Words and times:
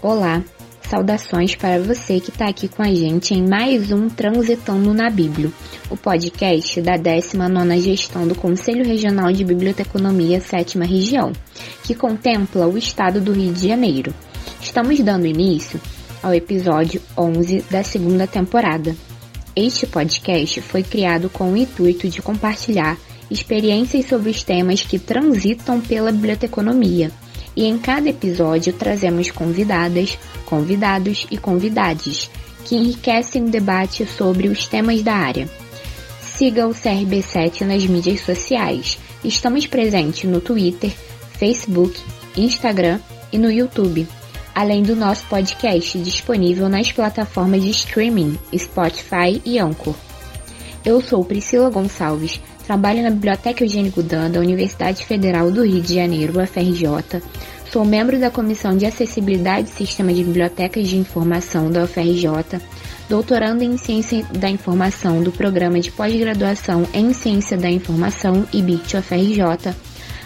Olá, 0.00 0.44
saudações 0.88 1.56
para 1.56 1.80
você 1.80 2.20
que 2.20 2.30
está 2.30 2.48
aqui 2.48 2.68
com 2.68 2.82
a 2.82 2.94
gente 2.94 3.34
em 3.34 3.44
mais 3.44 3.90
um 3.90 4.08
Transitando 4.08 4.94
na 4.94 5.10
Bíblia, 5.10 5.50
o 5.90 5.96
podcast 5.96 6.80
da 6.80 6.96
19ª 6.96 7.80
Gestão 7.80 8.28
do 8.28 8.36
Conselho 8.36 8.86
Regional 8.86 9.32
de 9.32 9.44
Biblioteconomia 9.44 10.40
7 10.40 10.78
Região, 10.78 11.32
que 11.82 11.96
contempla 11.96 12.68
o 12.68 12.78
estado 12.78 13.20
do 13.20 13.32
Rio 13.32 13.52
de 13.52 13.66
Janeiro. 13.66 14.14
Estamos 14.60 15.00
dando 15.00 15.26
início 15.26 15.80
ao 16.22 16.32
episódio 16.32 17.02
11 17.16 17.64
da 17.68 17.82
segunda 17.82 18.28
temporada. 18.28 18.94
Este 19.56 19.84
podcast 19.84 20.60
foi 20.60 20.84
criado 20.84 21.28
com 21.28 21.52
o 21.52 21.56
intuito 21.56 22.08
de 22.08 22.22
compartilhar 22.22 22.96
experiências 23.28 24.06
sobre 24.06 24.30
os 24.30 24.44
temas 24.44 24.80
que 24.80 24.96
transitam 24.96 25.80
pela 25.80 26.12
biblioteconomia 26.12 27.10
e 27.58 27.64
em 27.64 27.76
cada 27.76 28.08
episódio 28.08 28.72
trazemos 28.72 29.32
convidadas, 29.32 30.16
convidados 30.46 31.26
e 31.28 31.36
convidades 31.36 32.30
que 32.64 32.76
enriquecem 32.76 33.46
o 33.46 33.50
debate 33.50 34.06
sobre 34.06 34.46
os 34.46 34.68
temas 34.68 35.02
da 35.02 35.14
área. 35.14 35.50
Siga 36.22 36.68
o 36.68 36.70
CRB7 36.70 37.62
nas 37.62 37.84
mídias 37.84 38.20
sociais. 38.20 38.96
Estamos 39.24 39.66
presentes 39.66 40.22
no 40.30 40.40
Twitter, 40.40 40.92
Facebook, 41.32 42.00
Instagram 42.36 43.00
e 43.32 43.38
no 43.38 43.50
YouTube, 43.50 44.06
além 44.54 44.84
do 44.84 44.94
nosso 44.94 45.26
podcast 45.26 45.98
disponível 45.98 46.68
nas 46.68 46.92
plataformas 46.92 47.60
de 47.64 47.70
streaming 47.70 48.38
Spotify 48.56 49.42
e 49.44 49.58
Anchor. 49.58 49.96
Eu 50.84 51.00
sou 51.00 51.24
Priscila 51.24 51.70
Gonçalves, 51.70 52.40
Trabalho 52.68 53.02
na 53.02 53.08
Biblioteca 53.08 53.64
Eugênio 53.64 53.90
Gudan, 53.90 54.30
da 54.30 54.40
Universidade 54.40 55.02
Federal 55.06 55.50
do 55.50 55.64
Rio 55.64 55.80
de 55.80 55.94
Janeiro, 55.94 56.38
UFRJ. 56.38 57.22
Sou 57.72 57.82
membro 57.82 58.20
da 58.20 58.30
Comissão 58.30 58.76
de 58.76 58.84
Acessibilidade 58.84 59.70
e 59.70 59.72
Sistema 59.72 60.12
de 60.12 60.22
Bibliotecas 60.22 60.86
de 60.86 60.98
Informação 60.98 61.70
da 61.70 61.84
UFRJ, 61.84 62.60
doutorando 63.08 63.64
em 63.64 63.78
Ciência 63.78 64.22
da 64.38 64.50
Informação 64.50 65.22
do 65.22 65.32
Programa 65.32 65.80
de 65.80 65.90
Pós-Graduação 65.90 66.86
em 66.92 67.14
Ciência 67.14 67.56
da 67.56 67.70
Informação 67.70 68.46
IBIT 68.52 68.98
UFRJ, 68.98 69.74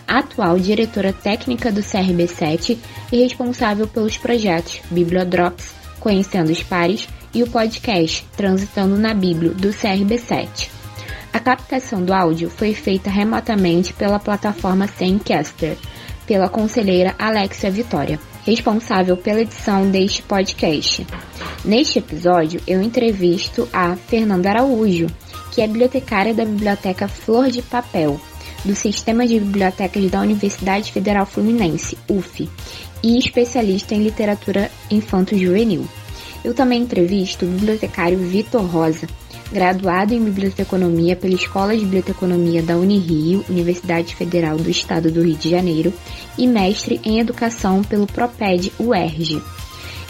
atual 0.08 0.58
diretora 0.58 1.12
técnica 1.12 1.70
do 1.70 1.80
CRB7 1.80 2.76
e 3.12 3.22
responsável 3.22 3.86
pelos 3.86 4.18
projetos 4.18 4.80
Bibliodrops, 4.90 5.72
Conhecendo 6.00 6.50
os 6.50 6.60
Pares 6.60 7.06
e 7.32 7.40
o 7.44 7.46
podcast 7.46 8.26
Transitando 8.36 8.98
na 8.98 9.14
Bíblia 9.14 9.52
do 9.52 9.68
CRB7. 9.68 10.81
Captação 11.42 12.04
do 12.04 12.14
áudio 12.14 12.48
foi 12.48 12.72
feita 12.72 13.10
remotamente 13.10 13.92
pela 13.92 14.18
plataforma 14.18 14.86
Zencaster, 14.86 15.76
pela 16.24 16.48
conselheira 16.48 17.14
Alexia 17.18 17.68
Vitória, 17.68 18.18
responsável 18.46 19.16
pela 19.16 19.40
edição 19.40 19.90
deste 19.90 20.22
podcast. 20.22 21.04
Neste 21.64 21.98
episódio, 21.98 22.62
eu 22.66 22.80
entrevisto 22.80 23.68
a 23.72 23.96
Fernanda 23.96 24.50
Araújo, 24.50 25.08
que 25.50 25.60
é 25.60 25.66
bibliotecária 25.66 26.32
da 26.32 26.44
Biblioteca 26.44 27.08
Flor 27.08 27.50
de 27.50 27.60
Papel, 27.60 28.20
do 28.64 28.74
Sistema 28.76 29.26
de 29.26 29.40
Bibliotecas 29.40 30.10
da 30.10 30.20
Universidade 30.20 30.92
Federal 30.92 31.26
Fluminense, 31.26 31.98
UF, 32.08 32.48
e 33.02 33.18
especialista 33.18 33.94
em 33.94 34.04
literatura 34.04 34.70
infanto-juvenil. 34.90 35.84
Eu 36.44 36.54
também 36.54 36.82
entrevisto 36.82 37.44
o 37.44 37.48
bibliotecário 37.48 38.18
Vitor 38.18 38.64
Rosa, 38.64 39.06
graduado 39.52 40.14
em 40.14 40.24
Biblioteconomia 40.24 41.14
pela 41.14 41.34
Escola 41.34 41.76
de 41.76 41.84
Biblioteconomia 41.84 42.62
da 42.62 42.76
Unirio, 42.76 43.44
Universidade 43.48 44.16
Federal 44.16 44.56
do 44.56 44.70
Estado 44.70 45.10
do 45.10 45.22
Rio 45.22 45.36
de 45.36 45.50
Janeiro, 45.50 45.92
e 46.38 46.46
mestre 46.46 47.00
em 47.04 47.20
Educação 47.20 47.82
pelo 47.82 48.06
Proped 48.06 48.72
UERJ. 48.78 49.42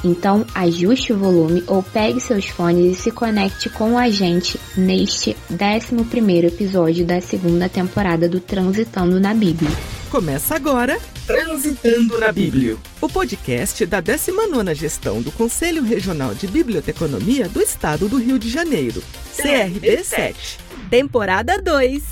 Então, 0.04 0.44
ajuste 0.54 1.12
o 1.12 1.18
volume 1.18 1.62
ou 1.66 1.82
pegue 1.82 2.20
seus 2.20 2.46
fones 2.46 2.98
e 2.98 3.00
se 3.00 3.10
conecte 3.10 3.68
com 3.68 3.96
a 3.96 4.10
gente 4.10 4.58
neste 4.76 5.36
11º 5.52 6.44
episódio 6.44 7.04
da 7.04 7.20
segunda 7.20 7.68
temporada 7.68 8.28
do 8.28 8.40
Transitando 8.40 9.20
na 9.20 9.32
Bíblia. 9.32 9.70
Começa 10.10 10.56
agora 10.56 10.98
Transitando 11.26 12.18
na 12.18 12.32
Bíblia, 12.32 12.74
o 13.00 13.08
podcast 13.08 13.86
da 13.86 14.02
19ª 14.02 14.74
Gestão 14.74 15.22
do 15.22 15.30
Conselho 15.30 15.84
Regional 15.84 16.34
de 16.34 16.50
Biblioteconomia 16.50 17.48
do 17.48 17.62
Estado 17.62 18.08
do 18.08 18.18
Rio 18.18 18.40
de 18.40 18.50
Janeiro, 18.50 18.98
CRB7. 19.30 20.58
Temporada 20.90 21.62
2. 21.62 22.02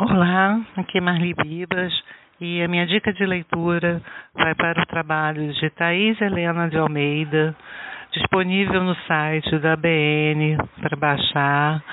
Olá, 0.00 0.60
aqui 0.76 0.98
é 0.98 1.00
Marli 1.00 1.32
Bibas 1.32 1.92
e 2.40 2.60
a 2.60 2.66
minha 2.66 2.88
dica 2.88 3.12
de 3.12 3.24
leitura 3.24 4.02
vai 4.34 4.52
para 4.56 4.82
o 4.82 4.86
trabalho 4.86 5.54
de 5.54 5.70
Thaís 5.70 6.20
Helena 6.20 6.68
de 6.68 6.78
Almeida, 6.78 7.54
disponível 8.12 8.82
no 8.82 8.96
site 9.06 9.60
da 9.60 9.76
BN 9.76 10.58
para 10.80 10.96
baixar 10.96 11.84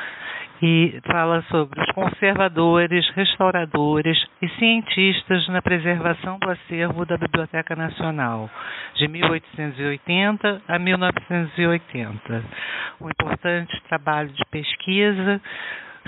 e 0.61 0.99
fala 1.05 1.41
sobre 1.43 1.81
os 1.81 1.91
conservadores, 1.91 3.07
restauradores 3.11 4.17
e 4.41 4.49
cientistas 4.49 5.47
na 5.47 5.61
preservação 5.61 6.37
do 6.39 6.49
acervo 6.49 7.05
da 7.05 7.17
Biblioteca 7.17 7.75
Nacional, 7.75 8.49
de 8.95 9.07
1880 9.07 10.61
a 10.67 10.79
1980. 10.79 12.43
Um 12.99 13.09
importante 13.09 13.81
trabalho 13.87 14.29
de 14.29 14.43
pesquisa 14.51 15.41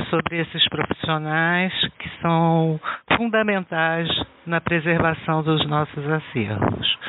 sobre 0.09 0.39
esses 0.39 0.67
profissionais 0.69 1.73
que 1.99 2.09
são 2.21 2.79
fundamentais 3.15 4.09
na 4.45 4.59
preservação 4.59 5.43
dos 5.43 5.65
nossos 5.67 6.09
acervos. 6.09 6.99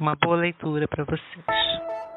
Uma 0.00 0.14
boa 0.16 0.36
leitura 0.36 0.86
para 0.86 1.04
vocês. 1.04 2.07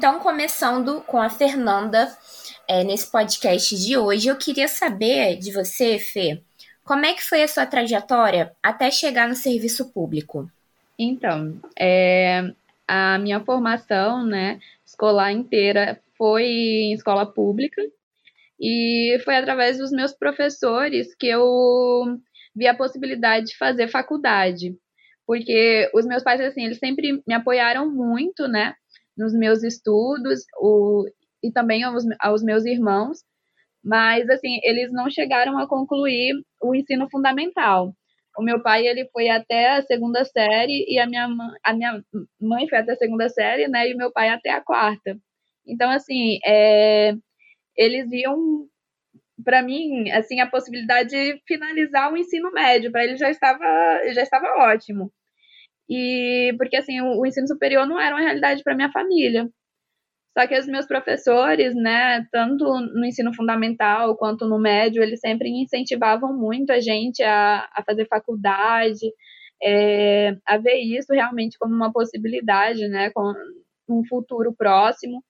Então, 0.00 0.18
começando 0.18 1.02
com 1.02 1.20
a 1.20 1.28
Fernanda, 1.28 2.10
é, 2.66 2.82
nesse 2.82 3.10
podcast 3.10 3.76
de 3.76 3.98
hoje, 3.98 4.28
eu 4.28 4.36
queria 4.36 4.66
saber 4.66 5.36
de 5.36 5.52
você, 5.52 5.98
Fê, 5.98 6.40
como 6.82 7.04
é 7.04 7.12
que 7.12 7.22
foi 7.22 7.42
a 7.42 7.46
sua 7.46 7.66
trajetória 7.66 8.50
até 8.62 8.90
chegar 8.90 9.28
no 9.28 9.34
serviço 9.34 9.92
público? 9.92 10.50
Então, 10.98 11.60
é, 11.78 12.50
a 12.88 13.18
minha 13.18 13.40
formação, 13.40 14.24
né, 14.24 14.58
escolar 14.86 15.32
inteira 15.32 16.00
foi 16.16 16.46
em 16.46 16.94
escola 16.94 17.26
pública 17.26 17.82
e 18.58 19.20
foi 19.22 19.36
através 19.36 19.76
dos 19.76 19.90
meus 19.90 20.14
professores 20.14 21.14
que 21.14 21.26
eu 21.26 22.18
vi 22.56 22.66
a 22.66 22.74
possibilidade 22.74 23.48
de 23.48 23.58
fazer 23.58 23.86
faculdade, 23.86 24.78
porque 25.26 25.90
os 25.92 26.06
meus 26.06 26.22
pais 26.22 26.40
assim, 26.40 26.64
eles 26.64 26.78
sempre 26.78 27.22
me 27.26 27.34
apoiaram 27.34 27.90
muito, 27.90 28.48
né, 28.48 28.74
nos 29.16 29.32
meus 29.34 29.62
estudos, 29.62 30.44
o, 30.58 31.06
e 31.42 31.52
também 31.52 31.82
aos, 31.82 32.04
aos 32.20 32.42
meus 32.42 32.64
irmãos, 32.64 33.18
mas 33.82 34.28
assim, 34.28 34.60
eles 34.62 34.92
não 34.92 35.10
chegaram 35.10 35.58
a 35.58 35.68
concluir 35.68 36.34
o 36.62 36.74
ensino 36.74 37.08
fundamental. 37.10 37.94
O 38.38 38.42
meu 38.42 38.62
pai 38.62 38.86
ele 38.86 39.08
foi 39.12 39.28
até 39.28 39.70
a 39.76 39.82
segunda 39.82 40.24
série 40.24 40.84
e 40.88 40.98
a 40.98 41.06
minha, 41.06 41.28
a 41.64 41.72
minha 41.74 42.02
mãe 42.40 42.68
foi 42.68 42.78
até 42.78 42.92
a 42.92 42.96
segunda 42.96 43.28
série, 43.28 43.68
né? 43.68 43.88
E 43.90 43.94
meu 43.94 44.12
pai 44.12 44.28
até 44.28 44.50
a 44.50 44.60
quarta. 44.62 45.18
Então, 45.66 45.90
assim, 45.90 46.38
é, 46.46 47.14
eles 47.76 48.08
viam 48.08 48.66
para 49.44 49.62
mim, 49.62 50.10
assim, 50.10 50.40
a 50.40 50.46
possibilidade 50.46 51.10
de 51.10 51.42
finalizar 51.46 52.12
o 52.12 52.16
ensino 52.16 52.52
médio, 52.52 52.92
para 52.92 53.04
ele 53.04 53.16
já 53.16 53.30
estava 53.30 53.64
já 54.12 54.22
estava 54.22 54.46
ótimo. 54.72 55.12
E 55.90 56.54
porque 56.56 56.76
assim, 56.76 57.00
o, 57.00 57.20
o 57.20 57.26
ensino 57.26 57.48
superior 57.48 57.86
não 57.86 58.00
era 58.00 58.14
uma 58.14 58.22
realidade 58.22 58.62
para 58.62 58.76
minha 58.76 58.92
família. 58.92 59.48
Só 60.38 60.46
que 60.46 60.56
os 60.56 60.66
meus 60.66 60.86
professores, 60.86 61.74
né, 61.74 62.24
tanto 62.30 62.64
no 62.64 63.04
ensino 63.04 63.34
fundamental 63.34 64.16
quanto 64.16 64.46
no 64.46 64.60
médio, 64.60 65.02
eles 65.02 65.20
sempre 65.20 65.48
incentivavam 65.50 66.32
muito 66.36 66.70
a 66.70 66.80
gente 66.80 67.22
a, 67.22 67.68
a 67.74 67.82
fazer 67.84 68.06
faculdade, 68.06 69.12
é, 69.62 70.36
a 70.46 70.56
ver 70.56 70.76
isso 70.76 71.12
realmente 71.12 71.58
como 71.58 71.74
uma 71.74 71.92
possibilidade, 71.92 72.86
né, 72.88 73.10
com 73.10 73.34
um 73.88 74.04
futuro 74.08 74.54
próximo. 74.54 75.22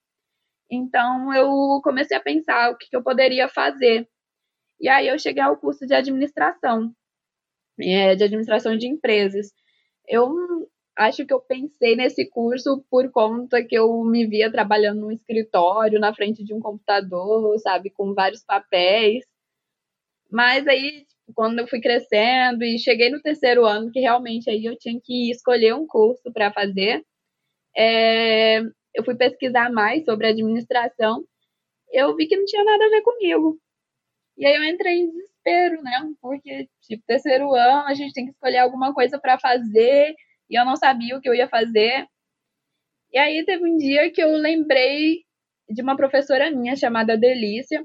Então, 0.70 1.34
eu 1.34 1.80
comecei 1.82 2.16
a 2.16 2.20
pensar 2.20 2.70
o 2.70 2.76
que, 2.78 2.88
que 2.88 2.96
eu 2.96 3.02
poderia 3.02 3.48
fazer. 3.48 4.06
E 4.80 4.88
aí 4.88 5.08
eu 5.08 5.18
cheguei 5.18 5.42
ao 5.42 5.56
curso 5.56 5.86
de 5.86 5.94
administração, 5.94 6.92
é, 7.80 8.14
de 8.14 8.24
administração 8.24 8.76
de 8.76 8.86
empresas. 8.88 9.48
Eu 10.10 10.68
acho 10.96 11.24
que 11.24 11.32
eu 11.32 11.40
pensei 11.40 11.96
nesse 11.96 12.28
curso 12.28 12.84
por 12.90 13.10
conta 13.12 13.64
que 13.64 13.76
eu 13.76 14.04
me 14.04 14.26
via 14.26 14.50
trabalhando 14.50 15.00
num 15.02 15.12
escritório, 15.12 16.00
na 16.00 16.14
frente 16.14 16.44
de 16.44 16.52
um 16.52 16.60
computador, 16.60 17.58
sabe, 17.60 17.90
com 17.90 18.12
vários 18.12 18.44
papéis. 18.44 19.24
Mas 20.30 20.66
aí, 20.66 21.06
quando 21.34 21.60
eu 21.60 21.68
fui 21.68 21.80
crescendo 21.80 22.64
e 22.64 22.78
cheguei 22.78 23.10
no 23.10 23.22
terceiro 23.22 23.64
ano, 23.64 23.90
que 23.92 24.00
realmente 24.00 24.50
aí 24.50 24.64
eu 24.64 24.76
tinha 24.76 25.00
que 25.02 25.30
escolher 25.30 25.74
um 25.74 25.86
curso 25.86 26.32
para 26.32 26.52
fazer, 26.52 27.04
é, 27.76 28.60
eu 28.94 29.04
fui 29.04 29.16
pesquisar 29.16 29.70
mais 29.72 30.04
sobre 30.04 30.28
administração, 30.28 31.24
eu 31.92 32.16
vi 32.16 32.26
que 32.26 32.36
não 32.36 32.44
tinha 32.44 32.64
nada 32.64 32.86
a 32.86 32.90
ver 32.90 33.02
comigo. 33.02 33.58
E 34.38 34.46
aí 34.46 34.56
eu 34.56 34.64
entrei 34.64 34.94
em 35.00 35.12
né? 35.82 35.92
Porque, 36.20 36.68
tipo, 36.82 37.02
terceiro 37.06 37.54
ano, 37.54 37.86
a 37.86 37.94
gente 37.94 38.12
tem 38.12 38.24
que 38.26 38.32
escolher 38.32 38.58
alguma 38.58 38.94
coisa 38.94 39.18
para 39.18 39.38
fazer, 39.38 40.14
e 40.48 40.58
eu 40.58 40.64
não 40.64 40.76
sabia 40.76 41.16
o 41.16 41.20
que 41.20 41.28
eu 41.28 41.34
ia 41.34 41.48
fazer. 41.48 42.06
E 43.12 43.18
aí 43.18 43.44
teve 43.44 43.64
um 43.64 43.76
dia 43.76 44.10
que 44.12 44.22
eu 44.22 44.32
lembrei 44.32 45.24
de 45.68 45.82
uma 45.82 45.96
professora 45.96 46.50
minha 46.50 46.76
chamada 46.76 47.16
Delícia, 47.16 47.84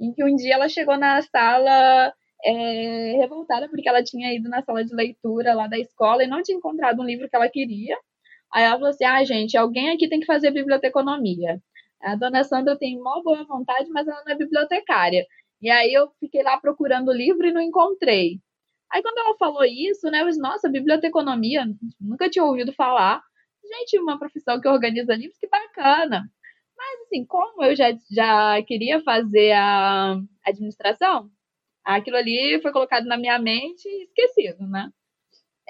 em 0.00 0.12
que 0.12 0.24
um 0.24 0.34
dia 0.36 0.54
ela 0.54 0.68
chegou 0.68 0.96
na 0.98 1.20
sala 1.22 2.12
é, 2.44 3.16
revoltada 3.18 3.68
porque 3.68 3.88
ela 3.88 4.02
tinha 4.02 4.34
ido 4.34 4.48
na 4.48 4.62
sala 4.62 4.84
de 4.84 4.94
leitura 4.94 5.54
lá 5.54 5.66
da 5.66 5.78
escola 5.78 6.24
e 6.24 6.26
não 6.26 6.42
tinha 6.42 6.58
encontrado 6.58 7.00
um 7.00 7.04
livro 7.04 7.28
que 7.28 7.36
ela 7.36 7.48
queria. 7.48 7.96
Aí 8.52 8.64
ela 8.64 8.74
falou 8.74 8.90
assim: 8.90 9.04
ah, 9.04 9.24
gente, 9.24 9.56
alguém 9.56 9.90
aqui 9.90 10.08
tem 10.08 10.20
que 10.20 10.26
fazer 10.26 10.50
biblioteconomia. 10.50 11.60
A 12.02 12.16
dona 12.16 12.44
Sandra 12.44 12.76
tem 12.76 12.98
mó 13.00 13.22
boa 13.22 13.44
vontade, 13.44 13.88
mas 13.90 14.06
ela 14.08 14.22
não 14.24 14.32
é 14.32 14.36
bibliotecária. 14.36 15.24
E 15.62 15.70
aí 15.70 15.94
eu 15.94 16.10
fiquei 16.18 16.42
lá 16.42 16.58
procurando 16.58 17.08
o 17.08 17.14
livro 17.14 17.46
e 17.46 17.52
não 17.52 17.60
encontrei. 17.60 18.40
Aí 18.92 19.02
quando 19.02 19.18
ela 19.18 19.36
falou 19.38 19.64
isso, 19.64 20.10
né, 20.10 20.22
eu 20.22 20.26
disse, 20.26 20.40
nossa, 20.40 20.68
biblioteconomia, 20.68 21.64
nunca 22.00 22.28
tinha 22.28 22.44
ouvido 22.44 22.72
falar. 22.72 23.22
Gente, 23.64 23.98
uma 24.00 24.18
profissão 24.18 24.60
que 24.60 24.68
organiza 24.68 25.14
livros, 25.14 25.38
que 25.38 25.48
bacana. 25.48 26.28
Mas 26.76 27.00
assim, 27.02 27.24
como 27.24 27.62
eu 27.64 27.76
já, 27.76 27.92
já 28.10 28.62
queria 28.64 29.00
fazer 29.02 29.52
a 29.52 30.20
administração, 30.44 31.30
aquilo 31.84 32.16
ali 32.16 32.60
foi 32.60 32.72
colocado 32.72 33.06
na 33.06 33.16
minha 33.16 33.38
mente 33.38 33.86
e 33.88 34.04
esquecido, 34.04 34.66
né? 34.68 34.90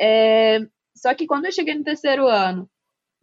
É, 0.00 0.60
só 0.96 1.14
que 1.14 1.26
quando 1.26 1.46
eu 1.46 1.52
cheguei 1.52 1.74
no 1.74 1.84
terceiro 1.84 2.26
ano, 2.26 2.68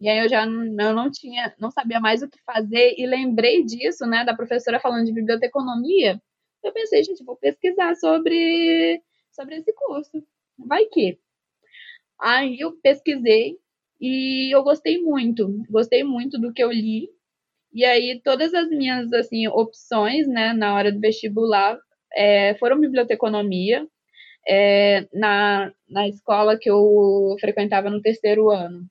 e 0.00 0.08
aí 0.08 0.18
eu 0.20 0.28
já 0.28 0.46
não, 0.46 0.88
eu 0.88 0.94
não 0.94 1.10
tinha, 1.10 1.54
não 1.58 1.70
sabia 1.70 2.00
mais 2.00 2.22
o 2.22 2.28
que 2.28 2.38
fazer 2.44 2.94
e 2.96 3.06
lembrei 3.06 3.64
disso, 3.64 4.06
né, 4.06 4.24
da 4.24 4.34
professora 4.34 4.80
falando 4.80 5.04
de 5.06 5.12
biblioteconomia, 5.12 6.20
eu 6.62 6.72
pensei, 6.72 7.02
gente, 7.04 7.24
vou 7.24 7.36
pesquisar 7.36 7.94
sobre 7.96 9.02
sobre 9.32 9.56
esse 9.56 9.72
curso. 9.72 10.22
Vai 10.58 10.84
que. 10.86 11.18
Aí 12.20 12.58
eu 12.60 12.72
pesquisei 12.82 13.56
e 14.00 14.54
eu 14.54 14.62
gostei 14.62 14.98
muito, 14.98 15.48
gostei 15.70 16.04
muito 16.04 16.38
do 16.38 16.52
que 16.52 16.62
eu 16.62 16.70
li. 16.70 17.08
E 17.72 17.84
aí 17.84 18.20
todas 18.24 18.52
as 18.54 18.68
minhas 18.70 19.12
assim 19.12 19.48
opções, 19.48 20.26
né, 20.28 20.52
na 20.52 20.74
hora 20.74 20.92
do 20.92 21.00
vestibular 21.00 21.78
é, 22.14 22.54
foram 22.58 22.80
biblioteconomia. 22.80 23.86
É, 24.48 25.06
na, 25.12 25.72
na 25.88 26.08
escola 26.08 26.58
que 26.58 26.70
eu 26.70 27.36
frequentava 27.40 27.90
no 27.90 28.00
terceiro 28.00 28.50
ano, 28.50 28.86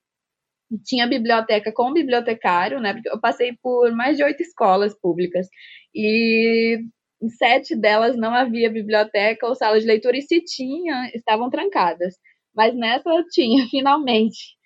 tinha 0.86 1.08
biblioteca 1.08 1.72
com 1.74 1.94
bibliotecário, 1.94 2.80
né? 2.80 2.94
Porque 2.94 3.10
eu 3.10 3.20
passei 3.20 3.58
por 3.62 3.92
mais 3.92 4.18
de 4.18 4.24
oito 4.24 4.42
escolas 4.42 4.96
públicas 5.00 5.48
e 5.94 6.80
em 7.22 7.30
sete 7.30 7.76
delas 7.76 8.16
não 8.18 8.34
havia 8.34 8.72
biblioteca 8.72 9.48
ou 9.48 9.56
sala 9.56 9.80
de 9.80 9.86
leitura 9.86 10.18
e 10.18 10.22
se 10.22 10.42
tinha, 10.42 11.10
estavam 11.14 11.50
trancadas. 11.50 12.16
Mas 12.56 12.76
nessa 12.76 13.10
tinha, 13.32 13.66
finalmente. 13.70 14.58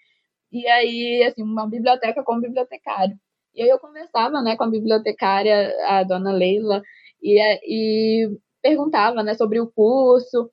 E 0.52 0.68
aí, 0.68 1.24
assim, 1.24 1.44
uma 1.44 1.68
biblioteca 1.68 2.24
com 2.24 2.40
bibliotecário. 2.40 3.18
E 3.56 3.62
aí 3.64 3.70
eu 3.70 3.80
conversava, 3.80 4.42
né, 4.42 4.56
com 4.56 4.64
a 4.64 4.70
bibliotecária, 4.70 5.74
a 5.88 6.04
dona 6.04 6.32
Leila, 6.32 6.82
e, 7.22 7.40
e 7.66 8.30
perguntava, 8.62 9.24
né, 9.24 9.34
sobre 9.36 9.60
o 9.60 9.72
curso. 9.72 10.52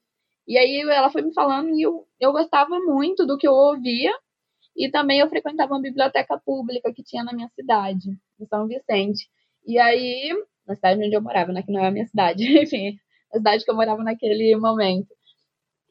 E 0.48 0.58
aí 0.58 0.80
ela 0.80 1.10
foi 1.10 1.22
me 1.22 1.32
falando 1.34 1.70
e 1.70 1.82
eu, 1.82 2.06
eu 2.20 2.32
gostava 2.32 2.78
muito 2.80 3.26
do 3.26 3.38
que 3.38 3.46
eu 3.46 3.52
ouvia. 3.52 4.12
E 4.76 4.90
também 4.90 5.20
eu 5.20 5.28
frequentava 5.28 5.74
uma 5.74 5.82
biblioteca 5.82 6.40
pública 6.44 6.92
que 6.94 7.02
tinha 7.02 7.24
na 7.24 7.32
minha 7.32 7.48
cidade, 7.50 8.10
em 8.40 8.46
São 8.46 8.66
Vicente. 8.66 9.28
E 9.66 9.78
aí, 9.78 10.32
na 10.70 10.76
cidade 10.76 11.04
onde 11.04 11.14
eu 11.14 11.22
morava, 11.22 11.52
né, 11.52 11.62
que 11.62 11.72
não 11.72 11.80
é 11.84 11.88
a 11.88 11.90
minha 11.90 12.06
cidade, 12.06 12.44
enfim, 12.62 12.96
a 13.32 13.38
cidade 13.38 13.64
que 13.64 13.70
eu 13.70 13.74
morava 13.74 14.02
naquele 14.02 14.56
momento. 14.56 15.08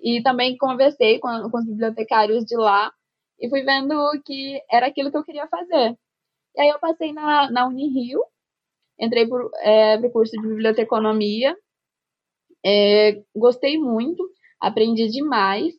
E 0.02 0.24
também 0.24 0.58
conversei 0.58 1.20
com, 1.20 1.30
com 1.50 1.58
os 1.58 1.66
bibliotecários 1.66 2.46
de 2.46 2.56
lá 2.56 2.92
e 3.40 3.50
fui 3.50 3.64
vendo 3.64 3.94
que 4.26 4.62
era 4.72 4.88
aquilo 4.88 5.12
que 5.12 5.18
eu 5.18 5.24
queria 5.24 5.48
fazer. 5.48 5.98
E 6.56 6.62
aí 6.62 6.70
eu 6.70 6.80
passei 6.80 7.12
na, 7.14 7.52
na 7.52 7.68
Unirio, 7.68 8.24
entrei 9.00 9.28
para 9.28 9.50
é, 9.62 10.10
curso 10.10 10.31
de 10.31 10.48
biblioteconomia, 10.48 11.56
é, 12.66 13.22
gostei 13.36 13.78
muito, 13.78 14.24
aprendi 14.60 15.08
demais. 15.10 15.74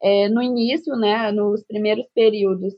É, 0.00 0.28
no 0.28 0.40
início, 0.40 0.94
né, 0.94 1.32
nos 1.32 1.64
primeiros 1.64 2.06
períodos, 2.14 2.72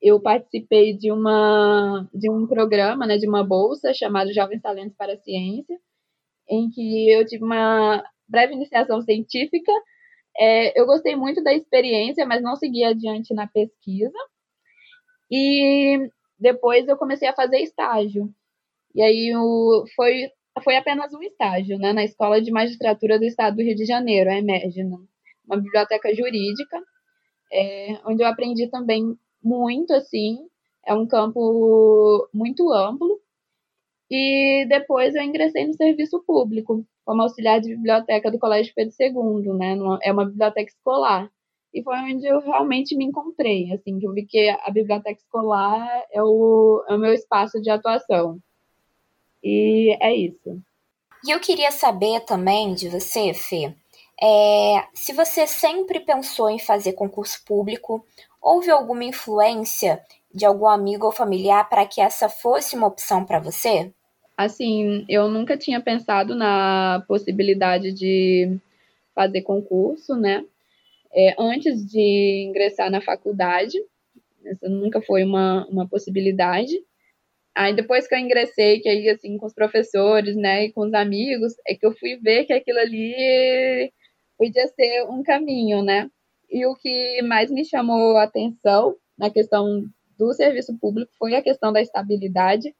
eu 0.00 0.20
participei 0.20 0.96
de 0.96 1.10
uma 1.12 2.08
de 2.14 2.30
um 2.30 2.46
programa, 2.46 3.06
né, 3.06 3.16
de 3.18 3.28
uma 3.28 3.44
bolsa 3.44 3.92
chamado 3.92 4.32
Jovens 4.32 4.62
Talentos 4.62 4.96
para 4.96 5.14
a 5.14 5.18
Ciência, 5.18 5.78
em 6.48 6.70
que 6.70 7.10
eu 7.10 7.26
tive 7.26 7.44
uma 7.44 8.02
breve 8.28 8.54
iniciação 8.54 9.00
científica. 9.02 9.72
É, 10.38 10.80
eu 10.80 10.86
gostei 10.86 11.16
muito 11.16 11.42
da 11.42 11.52
experiência, 11.54 12.26
mas 12.26 12.42
não 12.42 12.56
segui 12.56 12.84
adiante 12.84 13.34
na 13.34 13.46
pesquisa. 13.48 14.12
E 15.30 16.10
depois 16.38 16.86
eu 16.88 16.96
comecei 16.96 17.28
a 17.28 17.34
fazer 17.34 17.58
estágio. 17.58 18.32
E 18.94 19.02
aí 19.02 19.34
o, 19.36 19.84
foi, 19.96 20.30
foi 20.64 20.76
apenas 20.76 21.12
um 21.12 21.22
estágio, 21.22 21.78
né, 21.78 21.92
na 21.92 22.04
Escola 22.04 22.40
de 22.40 22.50
Magistratura 22.50 23.18
do 23.18 23.24
Estado 23.24 23.56
do 23.56 23.62
Rio 23.62 23.74
de 23.74 23.84
Janeiro, 23.84 24.30
a 24.30 24.38
EMERG, 24.38 24.82
uma 25.46 25.56
biblioteca 25.60 26.14
jurídica, 26.14 26.80
é, 27.52 28.00
onde 28.06 28.22
eu 28.22 28.26
aprendi 28.26 28.68
também 28.70 29.18
muito, 29.42 29.92
assim, 29.92 30.38
é 30.86 30.94
um 30.94 31.06
campo 31.06 32.28
muito 32.32 32.72
amplo. 32.72 33.20
E 34.10 34.66
depois 34.68 35.14
eu 35.14 35.22
ingressei 35.22 35.66
no 35.66 35.74
serviço 35.74 36.22
público, 36.26 36.84
como 37.04 37.22
auxiliar 37.22 37.60
de 37.60 37.74
biblioteca 37.74 38.30
do 38.30 38.38
Colégio 38.38 38.72
Pedro 38.74 38.94
II, 38.98 39.52
né, 39.54 39.76
é 40.02 40.12
uma 40.12 40.24
biblioteca 40.24 40.70
escolar. 40.70 41.30
E 41.72 41.82
foi 41.82 41.96
onde 41.98 42.26
eu 42.26 42.40
realmente 42.40 42.96
me 42.96 43.04
encontrei, 43.04 43.70
assim, 43.72 43.98
que 43.98 44.06
eu 44.06 44.12
vi 44.12 44.24
que 44.24 44.48
a 44.48 44.70
biblioteca 44.70 45.20
escolar 45.20 45.86
é 46.10 46.22
o, 46.22 46.82
é 46.88 46.94
o 46.94 46.98
meu 46.98 47.12
espaço 47.12 47.60
de 47.60 47.68
atuação. 47.68 48.38
E 49.44 49.96
é 50.00 50.14
isso. 50.16 50.60
E 51.26 51.30
eu 51.30 51.40
queria 51.40 51.70
saber 51.70 52.20
também 52.20 52.74
de 52.74 52.88
você, 52.88 53.34
Fê, 53.34 53.74
é, 54.20 54.84
se 54.94 55.12
você 55.12 55.46
sempre 55.46 56.00
pensou 56.00 56.50
em 56.50 56.58
fazer 56.58 56.94
concurso 56.94 57.44
público, 57.44 58.04
houve 58.48 58.70
alguma 58.70 59.04
influência 59.04 60.00
de 60.32 60.46
algum 60.46 60.66
amigo 60.66 61.04
ou 61.04 61.12
familiar 61.12 61.68
para 61.68 61.86
que 61.86 62.00
essa 62.00 62.28
fosse 62.28 62.74
uma 62.74 62.86
opção 62.86 63.24
para 63.24 63.38
você? 63.38 63.92
Assim, 64.36 65.04
eu 65.08 65.28
nunca 65.28 65.56
tinha 65.56 65.80
pensado 65.80 66.34
na 66.34 67.04
possibilidade 67.06 67.92
de 67.92 68.58
fazer 69.14 69.42
concurso, 69.42 70.14
né? 70.14 70.44
É, 71.12 71.34
antes 71.38 71.84
de 71.84 72.46
ingressar 72.48 72.90
na 72.90 73.00
faculdade, 73.00 73.76
essa 74.46 74.68
nunca 74.68 75.02
foi 75.02 75.24
uma, 75.24 75.66
uma 75.66 75.86
possibilidade. 75.86 76.80
Aí 77.54 77.74
depois 77.74 78.06
que 78.06 78.14
eu 78.14 78.18
ingressei, 78.18 78.80
que 78.80 78.88
aí 78.88 79.10
assim 79.10 79.36
com 79.36 79.46
os 79.46 79.54
professores, 79.54 80.36
né, 80.36 80.66
e 80.66 80.72
com 80.72 80.82
os 80.82 80.94
amigos, 80.94 81.54
é 81.66 81.74
que 81.74 81.84
eu 81.84 81.92
fui 81.98 82.16
ver 82.16 82.44
que 82.44 82.52
aquilo 82.52 82.78
ali 82.78 83.92
podia 84.38 84.66
ser 84.68 85.04
um 85.10 85.22
caminho, 85.22 85.82
né? 85.82 86.08
E 86.50 86.66
o 86.66 86.74
que 86.74 87.22
mais 87.22 87.50
me 87.50 87.64
chamou 87.64 88.16
a 88.16 88.24
atenção 88.24 88.96
na 89.18 89.30
questão 89.30 89.84
do 90.18 90.32
serviço 90.32 90.76
público 90.78 91.12
foi 91.18 91.34
a 91.34 91.42
questão 91.42 91.72
da 91.72 91.80
estabilidade, 91.80 92.74